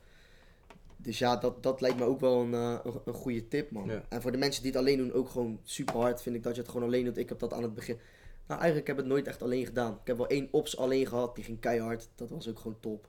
[0.96, 3.88] Dus ja, dat, dat lijkt me ook wel een, eh, een, goede tip, man.
[3.88, 4.02] Ja.
[4.08, 6.22] En voor de mensen die het alleen doen, ook gewoon super hard.
[6.22, 7.16] Vind ik dat je het gewoon alleen doet.
[7.16, 7.98] Ik heb dat aan het begin.
[8.46, 9.92] Nou, eigenlijk heb ik het nooit echt alleen gedaan.
[9.92, 12.08] Ik heb wel één ops alleen gehad, die ging keihard.
[12.14, 13.08] Dat was ook gewoon top.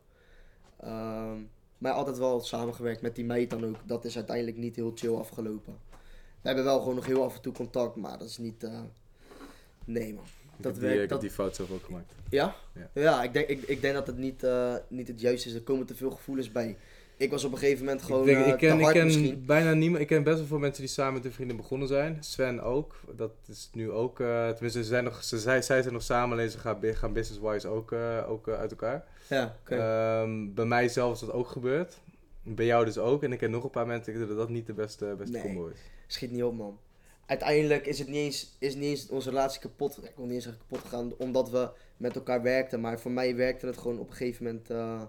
[0.80, 1.38] Ehm,
[1.78, 3.76] maar altijd wel samengewerkt met die meid dan ook.
[3.86, 5.78] Dat is uiteindelijk niet heel chill afgelopen.
[6.44, 8.64] We hebben wel gewoon nog heel af en toe contact, maar dat is niet.
[8.64, 8.80] eh,
[9.86, 10.24] Nee, man.
[10.24, 12.14] Ik, Dat heb die, werkt- ik dat- heb die fout zelf ook gemaakt.
[12.30, 12.56] Ja?
[12.74, 12.90] Ja.
[12.94, 15.56] Ja, ik, denk, ik, ik denk dat het niet, eh, niet het juiste is.
[15.56, 16.78] Er komen te veel gevoelens bij.
[17.18, 18.96] Ik was op een gegeven moment gewoon ik, denk, eh, ik ken, te ik hard
[18.96, 19.46] ken misschien.
[19.46, 20.02] bijna niemand.
[20.02, 22.18] Ik ken best wel veel mensen die samen met hun vrienden begonnen zijn.
[22.20, 22.96] Sven ook.
[23.16, 24.20] Dat is nu ook.
[24.20, 26.38] eh, tenminste, ze zijn nog, ze, zij, zij zijn nog samen.
[26.38, 26.80] Alleen ze gaan,
[27.14, 29.06] business-wise ook, eh, ook uit elkaar.
[29.30, 29.76] Ja, oké.
[29.76, 31.98] Ehm, bij mij zelf is dat ook gebeurd.
[32.44, 33.24] Bij jou dus ook.
[33.24, 35.42] En ik ken nog een paar mensen die dat dat niet de beste, beste Nee.
[35.42, 35.80] combo is.
[36.14, 36.80] Schiet niet op, man.
[37.26, 39.98] Uiteindelijk is het niet eens, is niet eens onze relatie kapot.
[40.04, 42.82] Ik wil niet eens zeggen kapot gegaan, omdat we met elkaar werkten.
[42.82, 45.02] Maar voor mij werkte het gewoon op een gegeven moment eh,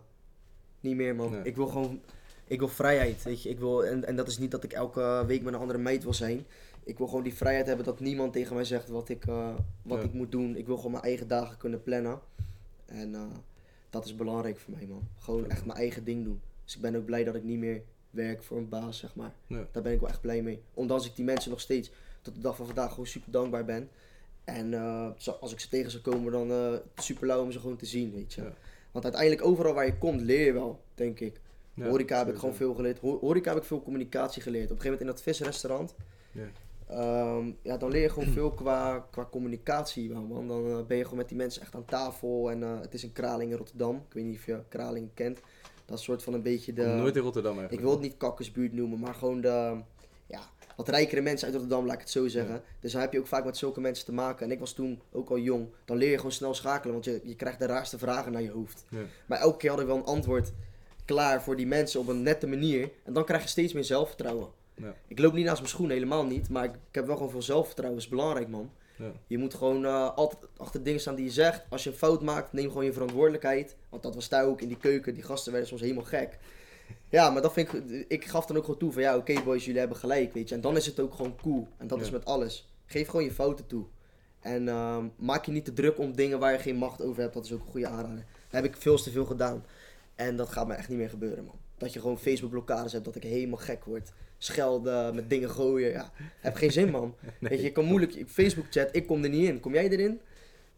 [0.81, 1.31] niet meer, man.
[1.31, 1.43] Nee.
[1.43, 2.01] Ik wil gewoon,
[2.47, 3.49] ik wil vrijheid, weet je.
[3.49, 6.03] Ik wil, en, en dat is niet dat ik elke week met een andere meid
[6.03, 6.47] wil zijn.
[6.85, 9.99] Ik wil gewoon die vrijheid hebben dat niemand tegen mij zegt wat ik, eh, wat
[9.99, 10.05] Ja.
[10.05, 10.57] ik moet doen.
[10.57, 12.21] Ik wil gewoon mijn eigen dagen kunnen plannen.
[12.87, 13.23] En eh,
[13.91, 15.09] dat is belangrijk voor mij, man.
[15.19, 16.41] Gewoon echt mijn eigen ding doen.
[16.65, 17.83] Dus ik ben ook blij dat ik niet meer
[18.15, 19.33] werk voor een baas, zeg maar.
[19.47, 19.67] Ja.
[19.73, 20.63] Daar ben ik wel echt blij mee.
[20.75, 21.91] Ondanks ik die mensen nog steeds
[22.23, 23.89] tot de dag van vandaag gewoon super dankbaar ben.
[24.45, 24.75] En
[25.19, 27.87] zo- als ik ze tegen zou komen, dan eh super lauw om ze gewoon te
[27.87, 28.43] zien, weet je.
[28.43, 28.53] Ja.
[28.93, 31.41] Want uiteindelijk overal waar je komt, leer je wel, denk ik.
[31.75, 32.99] Ja, horeca heb ik gewoon veel geleerd.
[32.99, 34.71] Ho- horeca heb ik veel communicatie geleerd.
[34.71, 35.95] Op een gegeven moment in dat visrestaurant.
[36.33, 36.47] Ja.
[36.89, 40.49] ehm, ja, dan leer je gewoon veel qua, qua communicatie wel, man.
[40.49, 42.51] Dan eh, ben je gewoon met die mensen echt aan tafel.
[42.51, 43.97] En het is een kraling in Rotterdam.
[44.09, 45.41] Ik weet niet of je kraling kent.
[45.85, 46.85] Dat is soort van een beetje de...
[46.85, 47.83] Nooit in Rotterdam eigenlijk.
[47.83, 49.81] Ik wil het niet kakkersbuurt noemen, maar gewoon de,
[50.27, 50.41] ja,
[50.77, 52.63] wat rijkere mensen uit Rotterdam, laat ik het zo zeggen.
[52.81, 54.47] Dus dan heb je ook vaak met zulke mensen te maken.
[54.47, 55.69] En ik was toen ook al jong.
[55.85, 58.51] Dan leer je gewoon snel schakelen, want je, je krijgt de raarste vragen naar je
[58.51, 58.85] hoofd.
[58.89, 58.99] Ja.
[59.27, 60.53] Maar elke keer had ik wel een antwoord
[61.05, 62.91] klaar voor die mensen op een nette manier.
[63.03, 64.49] En dan krijg je steeds meer zelfvertrouwen.
[64.75, 64.95] Ja.
[65.07, 66.49] Ik loop niet naast mijn schoenen, helemaal niet.
[66.49, 67.99] Maar ik, ik heb wel gewoon veel zelfvertrouwen.
[67.99, 68.71] Dat is belangrijk, man.
[68.97, 69.13] Ja.
[69.27, 71.63] Je moet gewoon eh, altijd achter dingen staan die je zegt.
[71.69, 73.77] Als je een fout maakt, neem gewoon je verantwoordelijkheid.
[73.89, 75.15] Want dat was daar ook in die keuken.
[75.15, 76.39] Die gasten werden soms helemaal gek.
[77.09, 78.05] Ja, maar dat vind ik...
[78.09, 79.03] Ik gaf dan ook gewoon toe van...
[79.03, 80.55] Ja, oké boys, jullie hebben gelijk, weet je.
[80.55, 81.69] En dan is het ook gewoon cool.
[81.77, 82.05] En dat Ja.
[82.05, 82.69] is met alles.
[82.87, 83.85] Geef gewoon je fouten toe.
[84.41, 87.35] En ehm, maak je niet te druk om dingen waar je geen macht over hebt.
[87.35, 88.25] Dat is ook een goede aanrader.
[88.51, 89.65] Dat heb ik veel te veel gedaan.
[90.15, 91.59] En dat gaat me echt niet meer gebeuren, man.
[91.79, 94.13] Dat je gewoon Facebook blokkades hebt, dat ik helemaal gek word.
[94.39, 96.11] Schelden, met dingen gooien, ja.
[96.41, 97.15] Heb geen zin, man.
[97.41, 98.23] Weet je, je kan moeilijk...
[98.27, 99.61] Facebook chat, ik kom er niet in.
[99.61, 100.21] Kom jij erin?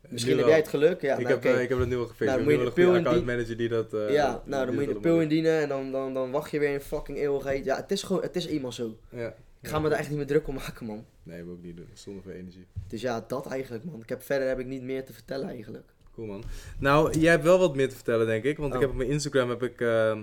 [0.09, 0.55] Misschien Nu heb wel.
[0.57, 1.01] jij het geluk.
[1.01, 2.31] Ja, ik, nou, heb, eh, ik heb dat nu al gefeest.
[2.31, 3.95] Nou, ik moet je de pil indien- accountmanager die dat...
[3.95, 6.59] eh, ja, nou dan moet je de pil indienen en dan, dan, dan wacht je
[6.59, 7.65] weer een fucking eeuwigheid.
[7.65, 8.97] Ja, het is gewoon, het is eenmaal zo.
[9.11, 9.35] Ja.
[9.63, 11.05] Ik ga me daar echt niet meer druk om maken, man.
[11.23, 11.89] Nee, moet ik niet doen.
[11.93, 12.67] Zonder veel energie.
[12.89, 14.01] Dus ja, dat eigenlijk, man.
[14.03, 15.85] Ik heb, verder heb ik niet meer te vertellen, eigenlijk.
[16.15, 16.45] Cool man.
[16.79, 18.57] Nou, jij hebt wel wat meer te vertellen, denk ik.
[18.57, 18.81] Want ik Oh.
[18.81, 20.23] heb op mijn Instagram heb ik, ehm,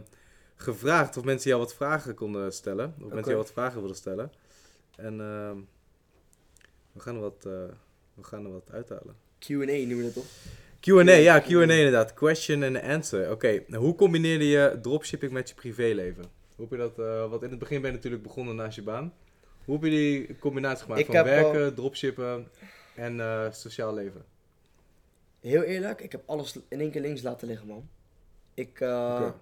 [0.64, 2.94] gevraagd of mensen jou wat vragen konden stellen.
[3.02, 4.32] Of mensen jou wat vragen wilden stellen.
[4.96, 5.58] En ehm,
[6.92, 7.52] we, gaan er wat, eh,
[8.14, 9.16] we gaan er wat uithalen.
[9.40, 10.26] Q&A noemen we dat toch?
[10.80, 12.14] Q&A, ja, Q&A inderdaad.
[12.14, 13.32] Question and answer.
[13.32, 16.24] Oké, hoe combineerde je dropshipping met je privéleven?
[16.56, 18.84] Hoe heb je dat, eh want in het begin ben je natuurlijk begonnen naast je
[18.84, 19.14] baan.
[19.66, 22.48] Hoe heb je die combinatie gemaakt Ik van werken, dropshippen
[22.96, 24.26] en eh, sociaal leven?
[25.40, 27.90] Heel eerlijk, ik heb alles in één keer links laten liggen, man.
[28.54, 29.34] Ik, eh, Oké.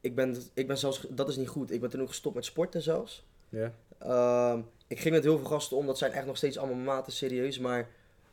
[0.00, 1.70] Ik ben, ik ben zelfs, dat is niet goed.
[1.70, 3.24] Ik ben toen ook gestopt met sporten zelfs.
[3.48, 3.72] Ja.
[3.98, 7.12] Ehm, ik ging met heel veel gasten om, dat zijn echt nog steeds allemaal maten
[7.12, 7.88] serieus, maar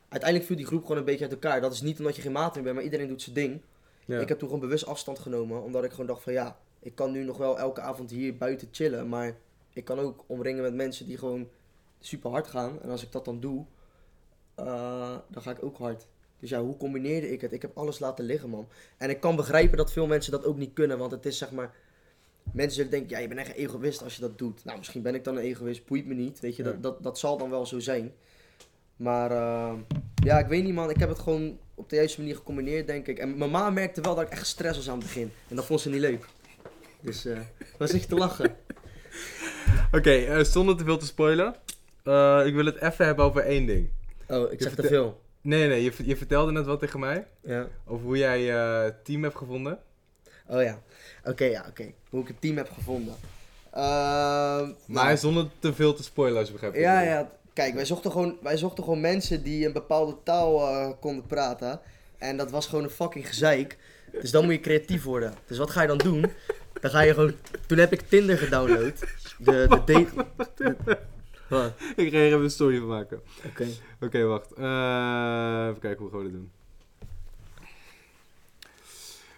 [0.10, 1.62] uiteindelijk viel die groep gewoon een beetje uit elkaar.
[1.62, 3.62] Dat is niet omdat je geen maat meer bent, maar iedereen doet zijn ding.
[4.06, 7.12] Ik heb toen gewoon bewust afstand genomen, omdat ik gewoon dacht van ja, ik kan
[7.12, 9.36] nu nog wel elke avond hier buiten chillen, maar
[9.74, 11.50] ik kan ook omringen met mensen die gewoon
[12.00, 12.82] super hard gaan.
[12.82, 13.66] En als ik dat dan doe,
[14.56, 16.08] eh, dan ga ik ook hard.
[16.40, 17.52] Dus ja, hoe combineerde ik het?
[17.54, 18.68] Ik heb alles laten liggen, man.
[18.98, 21.52] En ik kan begrijpen dat veel mensen dat ook niet kunnen, want het is zeg
[21.52, 21.74] maar...
[22.52, 24.66] Mensen zullen denken, ja, je bent echt een egoïst als je dat doet.
[24.66, 26.40] Nou, misschien ben ik dan een egoïst, boeit me niet.
[26.40, 28.14] Weet je, dat, dat, dat zal dan wel zo zijn.
[28.96, 29.74] Maar eh,
[30.24, 30.90] ja, ik weet niet, man.
[30.90, 33.20] Ik heb het gewoon op de juiste manier gecombineerd, denk ik.
[33.20, 35.32] En mijn ma merkte wel dat ik echt stress was aan het begin.
[35.48, 36.26] En dat vond ze niet leuk.
[37.02, 37.40] Dus, eh
[37.78, 38.56] was echt te lachen.
[39.98, 41.56] Oké, eh, zonder te veel te spoilen.
[42.04, 43.90] eh, ik wil het even hebben over één ding.
[44.28, 45.22] Oh, ik Je zeg te veel.
[45.42, 47.28] Nee, nee, je, je vertelde net wat tegen mij.
[47.42, 47.68] Ja.
[47.86, 49.80] Over hoe jij je team hebt gevonden.
[50.48, 50.80] Oh ja.
[51.24, 51.92] Oké, ja, oké.
[52.10, 53.14] Hoe ik het team heb gevonden.
[53.72, 56.76] Ehm, Maar nou, zonder te veel te spoilen, als je begrijpt.
[56.78, 57.20] wat Ja, ik bedoel.
[57.24, 57.32] ja.
[57.54, 61.80] Kijk, wij zochten gewoon, wij zochten gewoon mensen die een bepaalde taal eh, konden praten.
[62.18, 63.78] En dat was gewoon een fucking gezeik.
[64.22, 65.34] Dus dan moet je creatief worden.
[65.46, 66.26] Dus wat ga je dan doen?
[66.82, 67.34] Dan ga je gewoon...
[67.66, 69.00] Toen heb ik Tinder gedownload.
[69.38, 70.08] De, de date...
[70.56, 70.98] de-
[71.50, 71.74] Wat?
[71.96, 73.22] Ik ga er even een story van maken.
[73.46, 73.68] Oké.
[74.02, 74.52] Oké, wacht.
[74.54, 76.52] Eh, even kijken hoe gaan we dit doen.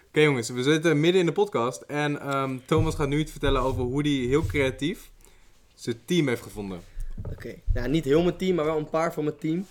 [0.08, 1.80] Oké jongens, we zitten midden in de podcast.
[1.82, 5.10] En ehm, Thomas gaat nu iets vertellen over hoe hij heel creatief
[5.74, 6.80] zijn team heeft gevonden.
[7.30, 7.54] Oké.
[7.74, 9.66] Nou, niet heel mijn team, maar wel een paar van mijn team.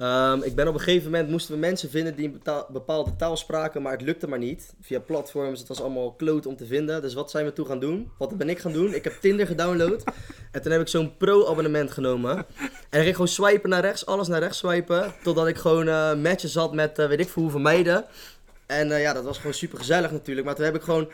[0.00, 3.36] Ehm, ik ben op een gegeven moment moesten we mensen vinden die een bepaalde taal
[3.36, 4.74] spraken, maar het lukte maar niet.
[4.80, 7.02] Via platforms, het was allemaal kloot om te vinden.
[7.02, 8.10] Dus wat zijn we toen gaan doen?
[8.18, 8.94] Wat ben ik gaan doen?
[8.94, 10.04] Ik heb Tinder gedownload.
[10.52, 12.36] En toen heb ik zo'n pro-abonnement genomen.
[12.36, 12.44] En
[12.90, 15.14] dan ging ik gewoon swipen naar rechts, alles naar rechts swipen.
[15.22, 18.04] Totdat ik gewoon eh, matches had met eh, weet ik veel hoeveel meiden.
[18.66, 20.46] En eh, ja, dat was gewoon super gezellig natuurlijk.
[20.46, 21.10] Maar toen heb ik gewoon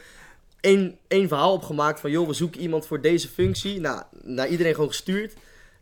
[0.61, 2.11] één, één verhaal opgemaakt van...
[2.11, 3.81] joh, we zoeken iemand voor deze functie.
[3.81, 5.33] Nou, naar iedereen gewoon gestuurd.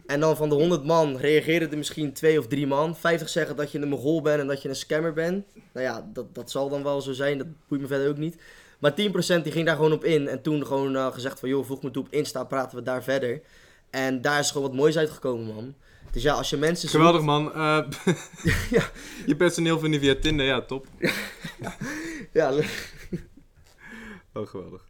[0.06, 2.96] En dan van de 100 man reageerden er misschien twee of drie man.
[2.96, 5.46] 50 zeggen dat je een mogol bent en dat je een scammer bent.
[5.72, 7.38] Nou ja, dat, dat zal dan wel zo zijn.
[7.38, 8.36] Dat boeit me verder ook niet.
[8.78, 8.94] Maar 10%
[9.42, 10.28] die ging daar gewoon op in.
[10.28, 11.48] En toen gewoon eh, gezegd van...
[11.48, 13.40] joh, voeg me toe op Insta, praten we daar verder.
[13.90, 15.74] En daar is gewoon wat moois uitgekomen, man.
[16.10, 17.52] Dus ja, als je mensen zoekt- Geweldig man.
[17.54, 17.78] Eh,
[18.70, 18.82] Ja.
[19.26, 20.86] Je personeel vind je via Tinder, ja top.
[22.32, 22.52] Ja,
[24.32, 24.84] Oh, geweldig.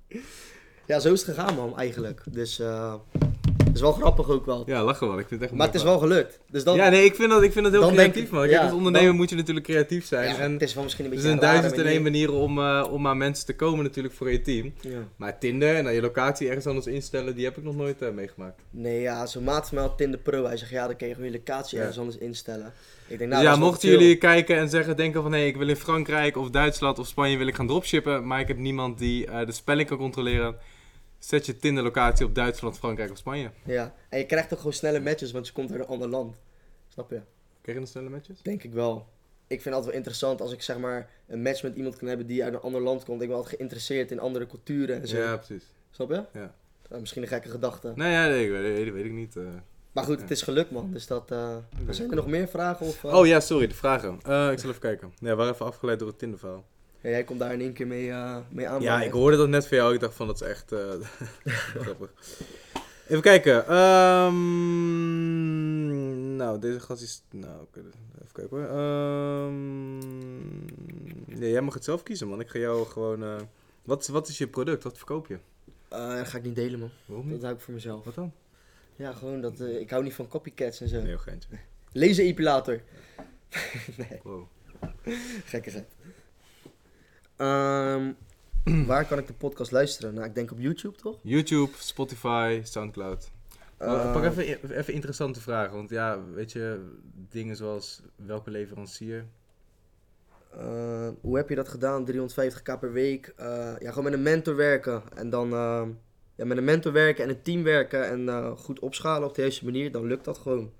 [0.87, 2.23] ja, zo is het gegaan, man, eigenlijk.
[2.31, 2.95] Dus eh
[3.41, 3.44] het
[3.75, 4.63] is wel grappig ook wel.
[4.67, 5.19] Ja, lachen wel.
[5.19, 6.39] Ik vind het echt Maar het is wel gelukt.
[6.51, 6.77] Dus dan.
[6.77, 8.41] Ja, nee, ik vind dat, ik vind dat heel creatief ik- man.
[8.41, 10.29] Kijk, ja, als ondernemer dan- moet je natuurlijk creatief zijn.
[10.35, 12.03] Ja, en het is wel misschien een er beetje zijn een rare duizend en één
[12.03, 12.29] manier.
[12.29, 14.73] manieren om, eh, om aan mensen te komen natuurlijk voor je team.
[14.81, 14.91] Ja.
[15.17, 18.11] Maar Tinder en dan je locatie ergens anders instellen, die heb ik nog nooit eh,
[18.11, 18.61] meegemaakt.
[18.71, 20.45] Nee, ja, zo'n maat van mij had Tinder Pro.
[20.45, 21.81] Hij zegt, ja, dan kun je gewoon je locatie Ja.
[21.81, 22.73] ergens anders instellen.
[23.09, 25.45] Ik denk, Dus nou, ja, is wel mochten jullie kijken en zeggen, denken van hé,
[25.45, 28.57] ik wil in Frankrijk of Duitsland of Spanje wil ik gaan dropshippen, maar ik heb
[28.59, 30.57] niemand die eh, de spelling kan controleren,
[31.29, 33.51] zet je Tinder locatie op Duitsland, Frankrijk of Spanje.
[33.65, 36.37] Ja, en je krijgt ook gewoon snelle matches, want je komt uit een ander land.
[36.89, 37.21] Snap je?
[37.61, 38.43] Krijg je dan snelle matches?
[38.43, 38.97] Denk ik wel.
[39.47, 42.09] Ik vind het altijd wel interessant als ik zeg maar een match met iemand kan
[42.09, 43.23] hebben die uit een ander land komt.
[43.23, 45.17] Ik ben altijd geïnteresseerd in andere culturen en zo.
[45.17, 45.65] Ja, precies.
[45.91, 46.25] Snap je?
[46.33, 46.55] Ja.
[46.91, 47.93] Eh, misschien een gekke gedachte.
[47.95, 49.37] Nee, ja, nee, weet, weet, weet ik niet.
[49.37, 49.43] eh.
[49.93, 50.21] Maar goed, Ja.
[50.23, 50.91] het is gelukt man.
[50.93, 51.31] Dus dat...
[51.31, 51.57] eh
[51.91, 52.87] Zijn er nog meer vragen?
[52.87, 53.05] Of?
[53.05, 54.15] Oh ja, sorry, de vragen.
[54.53, 55.13] Ik zal even kijken.
[55.21, 56.65] Nee, we waren even afgeleid door het Tinder verhaal.
[57.05, 58.83] Ja, jij komt daar in één keer mee, eh mee aan.
[58.83, 59.95] Ja, ik hoorde dat net van jou.
[59.95, 60.93] Ik dacht van, dat is echt eh,
[61.83, 62.13] grappig.
[63.09, 63.67] Even kijken.
[64.65, 67.23] Ehm, nou, deze gast is...
[67.31, 68.67] Nou, oké, even kijken hoor.
[68.67, 70.01] Ehm,
[71.43, 72.41] ja, jij mag het zelf kiezen, man.
[72.41, 73.23] Ik ga jou gewoon...
[73.23, 73.37] eh,
[73.83, 74.83] wat, is- wat is je product?
[74.83, 75.39] Wat verkoop je?
[75.89, 76.91] Dat ga ik niet delen man.
[77.07, 78.05] Waarom Dat hou ik voor mezelf.
[78.05, 78.33] Wat dan?
[78.97, 79.61] Ja, gewoon dat...
[79.61, 80.97] ik hou niet van copycats en zo.
[80.97, 81.49] Nee, heel geintje.
[81.93, 82.81] Laser-epilator.
[83.97, 84.45] nee, Wow.
[85.45, 85.89] gekkigheid.
[87.37, 88.13] Ehm
[88.87, 90.15] waar kan ik de podcast luisteren?
[90.15, 91.19] Nou, ik denk op YouTube, toch?
[91.23, 93.31] YouTube, Spotify, Soundcloud.
[93.77, 95.77] Eh, pak even, even interessante vragen.
[95.77, 96.91] Want ja, weet je,
[97.31, 99.25] dingen zoals welke leverancier...
[100.51, 102.07] eh, hoe heb je dat gedaan?
[102.13, 103.33] 350k per week.
[103.37, 105.03] Eh, ja, gewoon met een mentor werken.
[105.15, 105.89] En dan ehm,
[106.35, 108.09] ja, met een mentor werken en een team werken.
[108.09, 109.93] En eh, goed opschalen op de juiste manier.
[109.93, 110.73] Dan lukt dat gewoon.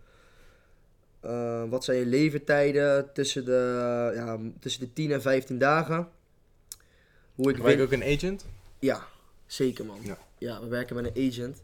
[1.21, 6.09] Eh, wat zijn je levertijden tussen de, ja, tussen de 10 en 15 dagen?
[7.35, 8.47] Hoe ik win- je ook een agent?
[8.79, 9.07] Ja,
[9.47, 9.99] zeker man.
[10.03, 10.19] Ja.
[10.39, 10.61] Ja.
[10.61, 11.63] we werken met een agent.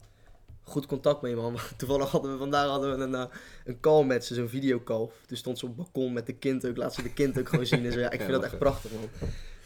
[0.62, 1.57] Goed contact mee man.
[1.77, 3.25] Toevallig hadden we vandaag hadden we een, eh,
[3.64, 5.09] een call met ze, zo'n videocall.
[5.27, 6.77] Toen stond ze op het balkon met de kind ook.
[6.77, 7.85] Laat ze de kind ook gewoon zien.
[7.87, 7.99] En zo.
[8.01, 9.09] Ja, ik Ja, vind dat echt prachtig man.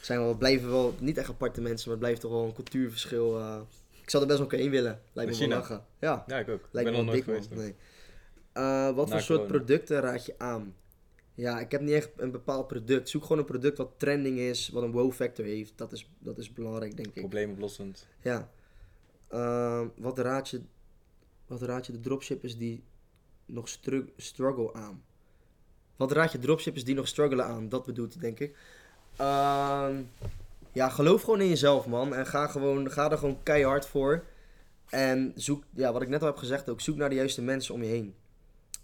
[0.00, 3.38] Zijn wel, blijven wel niet echt aparte mensen, maar het blijft toch wel een cultuurverschil.
[3.38, 3.60] eh.
[4.02, 5.00] ik zou er best wel een keer in willen.
[5.12, 5.84] Lijkt me wel lachen.
[6.00, 6.68] Ja, Ja, ik ook.
[6.70, 7.58] lijkt ik me ben wel nog nooit dik man.
[7.58, 7.74] Nee.
[8.52, 10.74] Eh, wat Na voor soort producten raad je aan?
[11.34, 13.08] Ja, ik heb niet echt een bepaald product.
[13.08, 15.72] Zoek gewoon een product wat trending is, wat een wow factor heeft.
[15.76, 17.14] Dat is, dat is belangrijk, denk ik.
[17.14, 18.06] Probleemoplossend.
[18.22, 18.50] Ja.
[19.28, 20.60] Ehm, wat, raad je,
[21.46, 22.82] wat raad je de dropshippers die
[23.46, 25.02] nog stru- struggle aan?
[25.96, 27.68] Wat raad je dropshippers die nog struggelen aan?
[27.68, 28.56] Dat bedoelt hij, denk ik.
[29.16, 30.02] Ehm,
[30.72, 32.14] ja, geloof gewoon in jezelf, man.
[32.14, 34.24] En ga, gewoon, ga er gewoon keihard voor.
[34.88, 37.74] En zoek, ja, wat ik net al heb gezegd ook, zoek naar de juiste mensen
[37.74, 38.14] om je heen.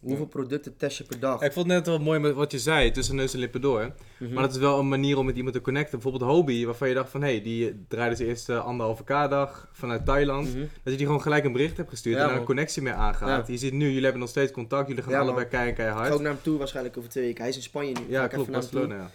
[0.01, 1.41] Hoeveel producten test je per dag?
[1.41, 3.61] Ja, ik vond het net wel mooi met wat je zei, tussen neus en lippen
[3.61, 3.93] door.
[4.19, 4.33] Mhm.
[4.33, 6.01] Maar dat is wel een manier om met iemand te connecten.
[6.01, 7.23] Bijvoorbeeld Hobie, waarvan je dacht van...
[7.23, 10.49] Hé, hey, die draaide zijn eerste anderhalve k-dag vanuit Thailand.
[10.49, 10.61] Mhm.
[10.61, 12.93] Dat je die gewoon gelijk een bericht hebt gestuurd Ja, en daar een connectie mee
[12.93, 13.47] aangaat.
[13.47, 14.89] Je ziet nu, jullie hebben nog steeds contact.
[14.89, 17.41] Jullie gaan Ja, allebei keihard Ik ga ook naar hem toe waarschijnlijk over twee weken.
[17.41, 18.01] Hij is in Spanje nu.
[18.09, 18.51] Ja, klopt.
[18.51, 19.11] Barcelona, ja.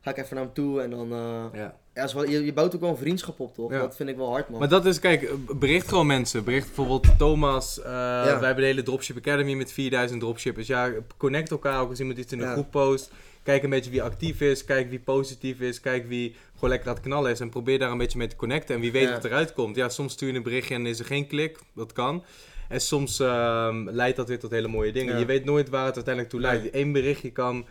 [0.00, 1.12] Ga ik even naar hem toe en dan...
[1.12, 1.76] eh, ja.
[1.94, 3.70] ja, is wel, je, je bouwt ook wel een vriendschap op, toch?
[3.72, 3.78] Ja.
[3.78, 4.58] Dat vind ik wel hard, man.
[4.58, 6.44] Maar dat is, kijk, bericht gewoon mensen.
[6.44, 7.78] Bericht bijvoorbeeld Thomas.
[7.80, 7.84] eh,
[8.24, 10.66] Wij hebben de hele Dropship Academy met 4000 dropshippers.
[10.66, 13.10] Ja, connect elkaar ook als iemand iets in de groep post.
[13.42, 14.64] Kijk een beetje wie actief is.
[14.64, 15.80] Kijk wie positief is.
[15.80, 17.40] Kijk wie gewoon lekker aan het knallen is.
[17.40, 18.74] En probeer daar een beetje mee te connecten.
[18.74, 19.76] En wie weet wat eruit komt.
[19.76, 21.58] Ja, soms stuur je een berichtje en is er geen klik.
[21.74, 22.24] Dat kan.
[22.68, 25.18] En soms ehm, leidt dat weer tot hele mooie dingen.
[25.18, 26.74] Je weet nooit waar het uiteindelijk toe leidt.
[26.74, 27.66] Eén berichtje kan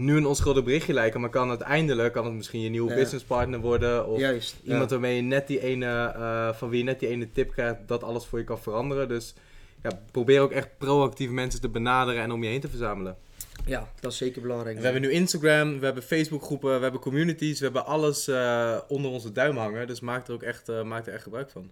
[0.00, 1.20] nu een onschuldig berichtje lijken.
[1.20, 2.96] Maar kan uiteindelijk kan het misschien je nieuwe Ja.
[2.96, 4.06] businesspartner worden.
[4.06, 4.56] Of Juist.
[4.62, 4.72] ja.
[4.72, 5.86] Iemand waarmee je net die ene,
[6.16, 9.08] eh, van wie je net die ene tip krijgt, dat alles voor je kan veranderen.
[9.08, 9.34] Dus
[9.82, 13.16] ja, probeer ook echt proactief mensen te benaderen en om je heen te verzamelen.
[13.66, 14.76] Ja, dat is zeker belangrijk.
[14.76, 18.78] We hebben nu Instagram, we hebben Facebook groepen, we hebben communities, we hebben alles eh,
[18.88, 19.86] onder onze duim hangen.
[19.86, 21.70] Dus maak er ook echt, eh, maak er echt gebruik van.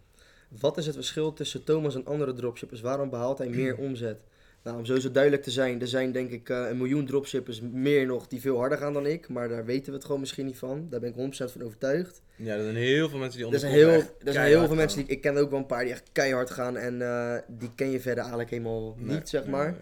[0.61, 2.81] Wat is het verschil tussen Thomas en andere dropshippers?
[2.81, 4.21] Waarom behaalt hij meer omzet?
[4.63, 8.07] Nou, om sowieso duidelijk te zijn, er zijn denk ik eh, een miljoen dropshippers meer
[8.07, 9.29] nog die veel harder gaan dan ik.
[9.29, 10.87] Maar daar weten we het gewoon misschien niet van.
[10.91, 12.23] Daar ben ik 100% van overtuigd.
[12.37, 13.91] Ja, er zijn heel veel mensen die Er onder zijn heel,
[14.25, 16.51] er zijn heel veel mensen die ik ken ook wel een paar die echt keihard
[16.51, 16.77] gaan.
[16.77, 19.71] En eh, die ken je verder eigenlijk helemaal niet, Nee, zeg maar.
[19.71, 19.81] nee.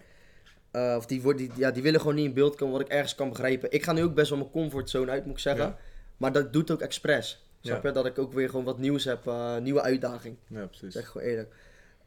[0.83, 3.29] Eh, of die, ja, die willen gewoon niet in beeld komen, wat ik ergens kan
[3.29, 3.71] begrijpen.
[3.71, 5.65] Ik ga nu ook best wel mijn comfortzone uit, moet ik zeggen.
[5.65, 5.77] Ja.
[6.17, 7.45] Maar dat doet ook expres.
[7.61, 7.87] Snap Ja.
[7.89, 7.95] je?
[7.95, 10.35] Dat ik ook weer gewoon wat nieuws heb, nieuwe uitdaging.
[10.47, 10.93] Ja, precies.
[10.93, 11.53] Zeg gewoon eerlijk.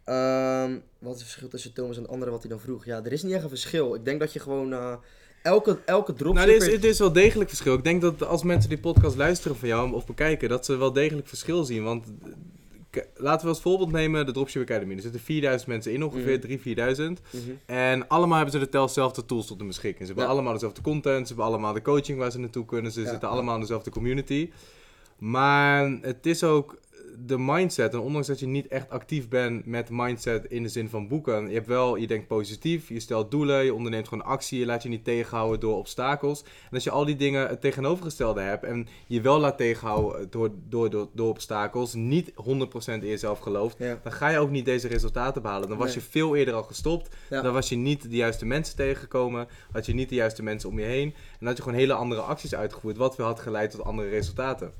[0.04, 2.84] Ehm, wat is het verschil tussen Thomas en de andere wat hij dan vroeg?
[2.84, 3.94] Ja, er is niet echt een verschil.
[3.94, 4.94] Ik denk dat je gewoon eh,
[5.42, 6.54] elke, elke Nou, dropshipper...
[6.54, 7.74] er is, het is wel degelijk verschil.
[7.74, 10.92] Ik denk dat als mensen die podcast luisteren van jou of bekijken, dat ze wel
[10.92, 11.82] degelijk verschil zien.
[11.84, 12.06] Want
[13.16, 14.94] laten we als voorbeeld nemen de Dropship Academy.
[14.94, 16.40] Er zitten 4000 mensen in, ongeveer Mhm.
[16.40, 17.20] 3.000, 4000.
[17.30, 17.40] Mhm.
[17.66, 20.00] En allemaal hebben ze de dezelfde tools tot hun beschikking.
[20.00, 20.30] Ze hebben Ja.
[20.30, 22.92] allemaal dezelfde content, ze hebben allemaal de coaching waar ze naartoe kunnen.
[22.92, 23.08] Ze Ja.
[23.10, 24.50] zitten allemaal in dezelfde community.
[25.18, 26.78] Maar het is ook
[27.18, 27.92] de mindset.
[27.92, 31.48] En ondanks dat je niet echt actief bent met mindset in de zin van boeken.
[31.48, 34.82] Je hebt wel, je denkt positief, je stelt doelen, je onderneemt gewoon actie, je laat
[34.82, 36.42] je niet tegenhouden door obstakels.
[36.42, 40.50] En als je al die dingen het tegenovergestelde hebt en je wel laat tegenhouden door,
[40.68, 43.98] door, door, door obstakels, niet 100% in jezelf gelooft, Ja.
[44.02, 45.68] dan ga je ook niet deze resultaten behalen.
[45.68, 46.04] Dan was Nee.
[46.04, 47.16] je veel eerder al gestopt.
[47.30, 47.42] Ja.
[47.42, 49.48] Dan was je niet de juiste mensen tegengekomen.
[49.72, 51.14] Had je niet de juiste mensen om je heen.
[51.40, 52.96] En had je gewoon hele andere acties uitgevoerd.
[52.96, 54.72] Wat weer had geleid tot andere resultaten.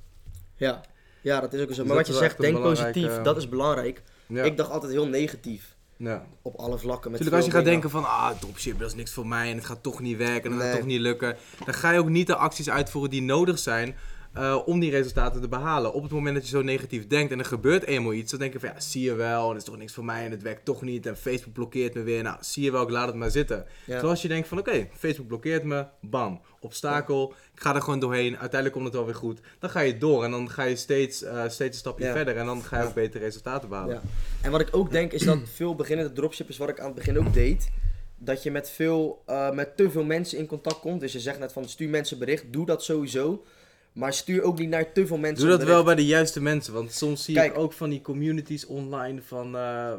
[0.57, 0.81] Ja.
[1.23, 1.75] Ja, dat is ook zo.
[1.75, 4.03] Dus maar wat je zegt, denk positief, eh, dat is belangrijk.
[4.27, 4.43] Ja.
[4.45, 5.75] Ik dacht altijd heel negatief.
[5.97, 6.27] ja.
[6.43, 7.11] Op alle vlakken.
[7.11, 9.57] Met Natuurlijk als je gaat denken van, ah, dropship, dat is niks voor mij en
[9.57, 11.37] het gaat toch niet werken en het gaat toch niet lukken.
[11.65, 13.97] Dan ga je ook niet de acties uitvoeren die nodig zijn
[14.33, 15.93] eh, om die resultaten te behalen.
[15.93, 18.53] Op het moment dat je zo negatief denkt en er gebeurt eenmaal iets, dan denk
[18.53, 20.65] je van, ja, zie je wel, dat is toch niks voor mij en het werkt
[20.65, 22.23] toch niet en Facebook blokkeert me weer.
[22.23, 23.67] Nou, zie je wel, ik laat het maar zitten.
[23.87, 24.01] Ja.
[24.01, 28.31] Zoals je denkt van, oké, Facebook blokkeert me, bam, obstakel, ik ga er gewoon doorheen,
[28.31, 29.41] uiteindelijk komt het wel weer goed.
[29.59, 32.13] Dan ga je door en dan ga je steeds, eh, steeds een stapje Ja.
[32.13, 33.95] verder en dan ga je ook betere resultaten behalen.
[33.95, 34.01] Ja.
[34.43, 37.19] En wat ik ook denk is dat veel beginnende dropshippers, wat ik aan het begin
[37.19, 37.71] ook deed,
[38.19, 41.01] dat je met, veel, eh, met te veel mensen in contact komt.
[41.01, 43.45] Dus je zegt net van stuur mensen bericht, doe dat sowieso.
[43.93, 46.73] Maar stuur ook niet naar te veel mensen Doe dat wel bij de juiste mensen,
[46.73, 47.53] want soms zie Kijk.
[47.53, 49.93] ik ook van die communities online van, eh,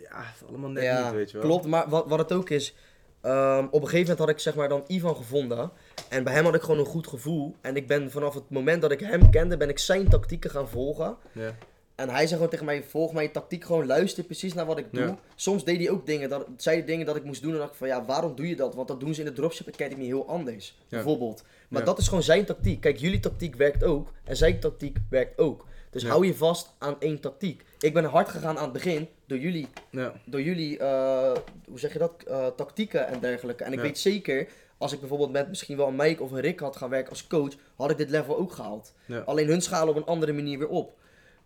[0.00, 1.46] ja, allemaal net ja, niet, weet je wel.
[1.46, 2.74] Klopt, maar wat, wat het ook is,
[3.20, 5.70] ehm, op een gegeven moment had ik zeg maar dan Ivan gevonden.
[6.08, 7.56] En bij hem had ik gewoon een goed gevoel.
[7.60, 10.68] En ik ben vanaf het moment dat ik hem kende, ben ik zijn tactieken gaan
[10.68, 11.16] volgen.
[11.32, 11.54] Ja.
[12.00, 14.86] En hij zei gewoon tegen mij, volg mijn tactiek gewoon, luister precies naar wat ik
[14.92, 15.02] doe.
[15.02, 15.18] Ja.
[15.34, 17.70] Soms deed hij ook dingen, dat, zei hij dingen dat ik moest doen en dacht
[17.70, 18.74] ik van, ja, waarom doe je dat?
[18.74, 21.44] Want dat doen ze in de Dropship Academy heel anders, bijvoorbeeld.
[21.68, 21.86] Maar Ja.
[21.86, 22.80] dat is gewoon zijn tactiek.
[22.80, 25.66] Kijk, jullie tactiek werkt ook en zijn tactiek werkt ook.
[25.90, 27.64] Dus hou je vast aan één tactiek.
[27.80, 30.12] Ik ben hard gegaan aan het begin door jullie, Ja.
[30.24, 31.32] door jullie eh,
[31.68, 33.64] hoe zeg je dat, Eh, tactieken en dergelijke.
[33.64, 34.48] En ik weet zeker,
[34.78, 37.26] als ik bijvoorbeeld met misschien wel een Mike of een Rick had gaan werken als
[37.26, 38.92] coach, had ik dit level ook gehaald.
[39.24, 40.98] Alleen hun schalen op een andere manier weer op.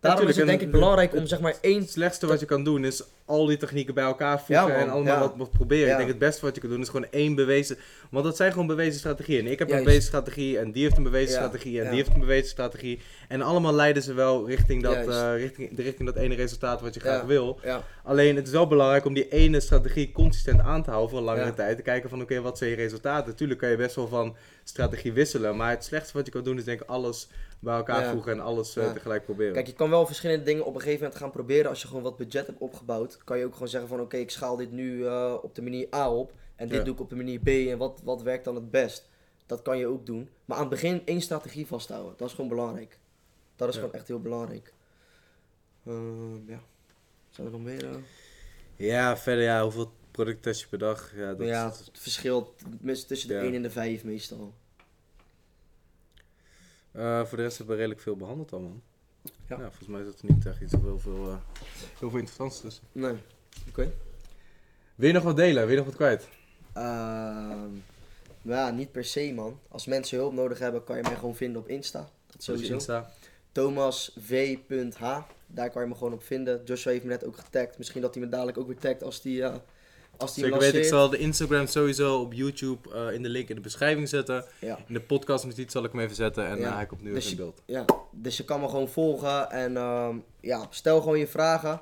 [0.05, 1.81] Daarom is het denk ik belangrijk om zeg maar één...
[1.81, 4.89] Het slechtste wat je kan doen is al die technieken bij elkaar voegen Ja, en
[4.89, 5.91] allemaal wat, wat proberen.
[5.91, 7.77] Ik denk het beste wat je kan doen is gewoon één bewezen...
[8.11, 9.45] Want dat zijn gewoon bewezen strategieën.
[9.45, 12.13] En ik heb een bewezen strategie en die heeft een bewezen strategie en die heeft
[12.13, 12.99] een bewezen strategie.
[13.27, 16.99] En allemaal leiden ze wel richting dat, eh, richting, richting dat ene resultaat wat je
[16.99, 17.59] graag wil.
[18.03, 21.25] Alleen het is wel belangrijk om die ene strategie consistent aan te houden voor een
[21.25, 21.75] langere tijd.
[21.77, 23.29] Te kijken van oké, wat zijn je resultaten?
[23.29, 25.55] Natuurlijk kan je best wel van strategie wisselen.
[25.57, 27.27] Maar het slechtste wat je kan doen is denk ik alles
[27.59, 28.11] bij elkaar Ja.
[28.11, 28.93] voegen en alles eh, Ja.
[28.93, 29.53] tegelijk proberen.
[29.53, 31.69] Kijk, je kan wel verschillende dingen op een gegeven moment gaan proberen.
[31.69, 34.29] Als je gewoon wat budget hebt opgebouwd, kan je ook gewoon zeggen van oké, ik
[34.29, 36.33] schaal dit nu eh, op de manier A op.
[36.55, 36.83] En dit Ja.
[36.83, 37.47] doe ik op de manier B.
[37.47, 39.09] En wat, wat werkt dan het best?
[39.45, 40.29] Dat kan je ook doen.
[40.45, 42.13] Maar aan het begin één strategie vasthouden.
[42.17, 42.99] Dat is gewoon belangrijk.
[43.55, 43.79] Dat is Ja.
[43.79, 44.73] gewoon echt heel belangrijk.
[45.85, 46.59] Ehm, ja.
[47.29, 47.89] Zijn er nog meer?
[47.89, 47.95] eh?
[48.75, 51.15] Ja, verder ja, hoeveel producten test je per dag?
[51.15, 52.53] Ja, dat ja, het verschilt
[53.07, 53.41] tussen de Ja.
[53.41, 54.53] 1 en de 5 meestal.
[56.91, 58.81] Eh, voor de rest hebben we redelijk veel behandeld al, man.
[59.49, 59.55] Ja.
[59.57, 59.63] Ja.
[59.63, 61.37] volgens mij is het niet echt iets of heel veel, eh,
[61.99, 62.83] heel veel interessants tussen.
[62.91, 63.15] Nee.
[63.69, 63.91] Oké.
[64.95, 65.61] Wil je nog wat delen?
[65.61, 66.27] Wil je nog wat kwijt?
[66.73, 67.69] Ehm,
[68.41, 69.59] ja, niet per se man.
[69.67, 72.09] Als mensen hulp nodig hebben, kan je mij gewoon vinden op Insta.
[72.27, 72.73] Dat sowieso.
[72.73, 73.11] Insta.
[73.51, 75.17] thomasv.h.
[75.47, 76.61] Daar kan je me gewoon op vinden.
[76.65, 77.77] Joshua heeft me net ook getagd.
[77.77, 79.55] Misschien dat hij me dadelijk ook weer tagt als die, eh
[80.17, 83.49] als die Zeker weten, ik zal de Instagram sowieso op YouTube eh, in de link
[83.49, 84.45] in de beschrijving zetten.
[84.59, 84.77] Ja.
[84.87, 86.67] In de podcast zal ik hem even zetten en Ja.
[86.67, 87.61] eh, hij komt nu Dus in beeld.
[87.65, 89.51] ja, dus je kan me gewoon volgen.
[89.51, 91.81] En ehm, ja, stel gewoon je vragen.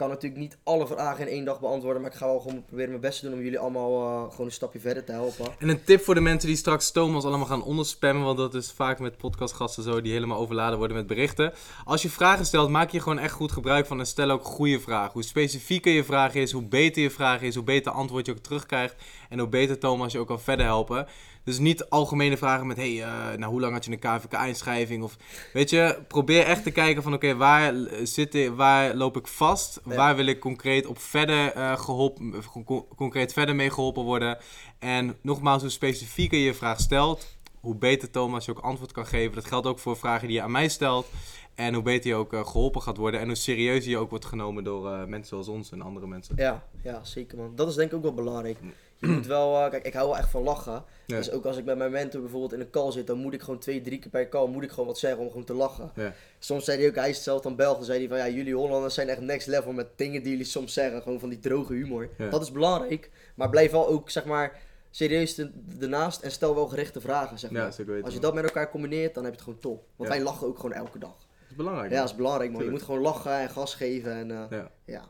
[0.00, 2.02] Kan natuurlijk niet alle vragen in één dag beantwoorden.
[2.02, 4.46] Maar ik ga wel gewoon proberen mijn best te doen om jullie allemaal eh, gewoon
[4.46, 5.46] een stapje verder te helpen.
[5.58, 8.72] En een tip voor de mensen die straks Thomas allemaal gaan onderspammen, want dat is
[8.72, 11.52] vaak met podcastgasten zo, die helemaal overladen worden met berichten.
[11.84, 14.80] Als je vragen stelt, maak je gewoon echt goed gebruik van en stel ook goede
[14.80, 15.12] vragen.
[15.12, 18.38] Hoe specifieker je vraag is, hoe beter je vraag is, hoe beter antwoord je ook
[18.38, 18.94] terugkrijgt
[19.28, 21.06] en hoe beter Thomas je ook kan verder helpen.
[21.50, 25.02] Dus niet algemene vragen met, hey, eh, nou hoe lang had je een KVK-inschrijving?
[25.02, 25.16] Of
[25.52, 29.80] weet je, probeer echt te kijken van, oké, waar, zit ik- waar loop ik vast?
[29.88, 29.94] Ja.
[29.94, 32.34] Waar wil ik concreet op verder eh, geholpen,
[32.64, 34.38] con- concreet verder mee geholpen worden?
[34.78, 39.06] En nogmaals, hoe specifieker je je vraag stelt, hoe beter Thomas je ook antwoord kan
[39.06, 39.34] geven.
[39.34, 41.06] Dat geldt ook voor vragen die je aan mij stelt.
[41.54, 43.20] En hoe beter je ook eh, geholpen gaat worden.
[43.20, 46.34] En hoe serieuzer je ook wordt genomen door mensen zoals ons en andere mensen.
[46.38, 47.52] Ja, ja, zeker man.
[47.54, 48.58] Dat is denk ik ook wel belangrijk.
[49.00, 50.84] Je moet wel, eh, kijk, ik hou wel echt van lachen.
[51.06, 51.16] Ja.
[51.16, 53.40] Dus ook als ik met mijn mentor bijvoorbeeld in een call zit, dan moet ik
[53.42, 55.90] gewoon twee, drie keer per call moet ik gewoon wat zeggen om gewoon te lachen.
[55.94, 56.12] Ja.
[56.38, 58.54] Soms zei hij ook, hij is zelf dan Belg, dan zei hij van ja, jullie
[58.54, 61.02] Hollanders zijn echt next level met dingen die jullie soms zeggen.
[61.02, 62.08] Gewoon van die droge humor.
[62.18, 62.28] Ja.
[62.28, 64.58] Dat is belangrijk, maar blijf wel ook zeg maar
[64.90, 65.42] serieus
[65.80, 67.62] ernaast en stel wel gerichte vragen zeg maar.
[67.62, 68.04] Ja, zeker weten.
[68.04, 69.86] Als je dat met elkaar combineert, dan heb je het gewoon top.
[69.96, 71.16] Want wij lachen ook gewoon elke dag.
[71.18, 71.90] Dat is belangrijk.
[71.90, 72.64] Ja, dat is belangrijk man.
[72.64, 74.70] Je moet gewoon lachen en gas geven en eh, Ja.
[74.84, 75.08] ja,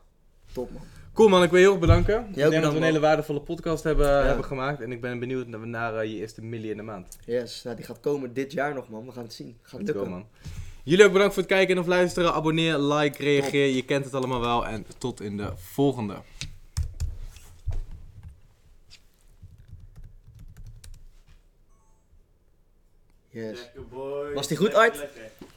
[0.53, 0.83] top man.
[1.15, 2.27] Cool man, ik wil je heel erg bedanken.
[2.29, 4.23] ik denk dat we een hele waardevolle podcast hebben, Ja.
[4.27, 4.81] hebben gemaakt.
[4.81, 7.19] En ik ben benieuwd naar, naar eh, je eerste millie in de maand.
[7.25, 9.07] Yes, nou, die gaat komen dit jaar nog man.
[9.07, 9.57] We gaan het zien.
[9.63, 10.11] Gaat go lukken.
[10.11, 10.27] man.
[10.85, 12.33] Jullie ook bedankt voor het kijken en of luisteren.
[12.35, 13.67] Abonneer, like, reageer.
[13.75, 14.67] Je kent het allemaal wel.
[14.67, 16.15] En tot in de volgende.
[23.31, 23.59] Yes.
[23.61, 24.33] Lekker boy.
[24.35, 24.97] Was die goed, Art?
[24.97, 25.31] lekker.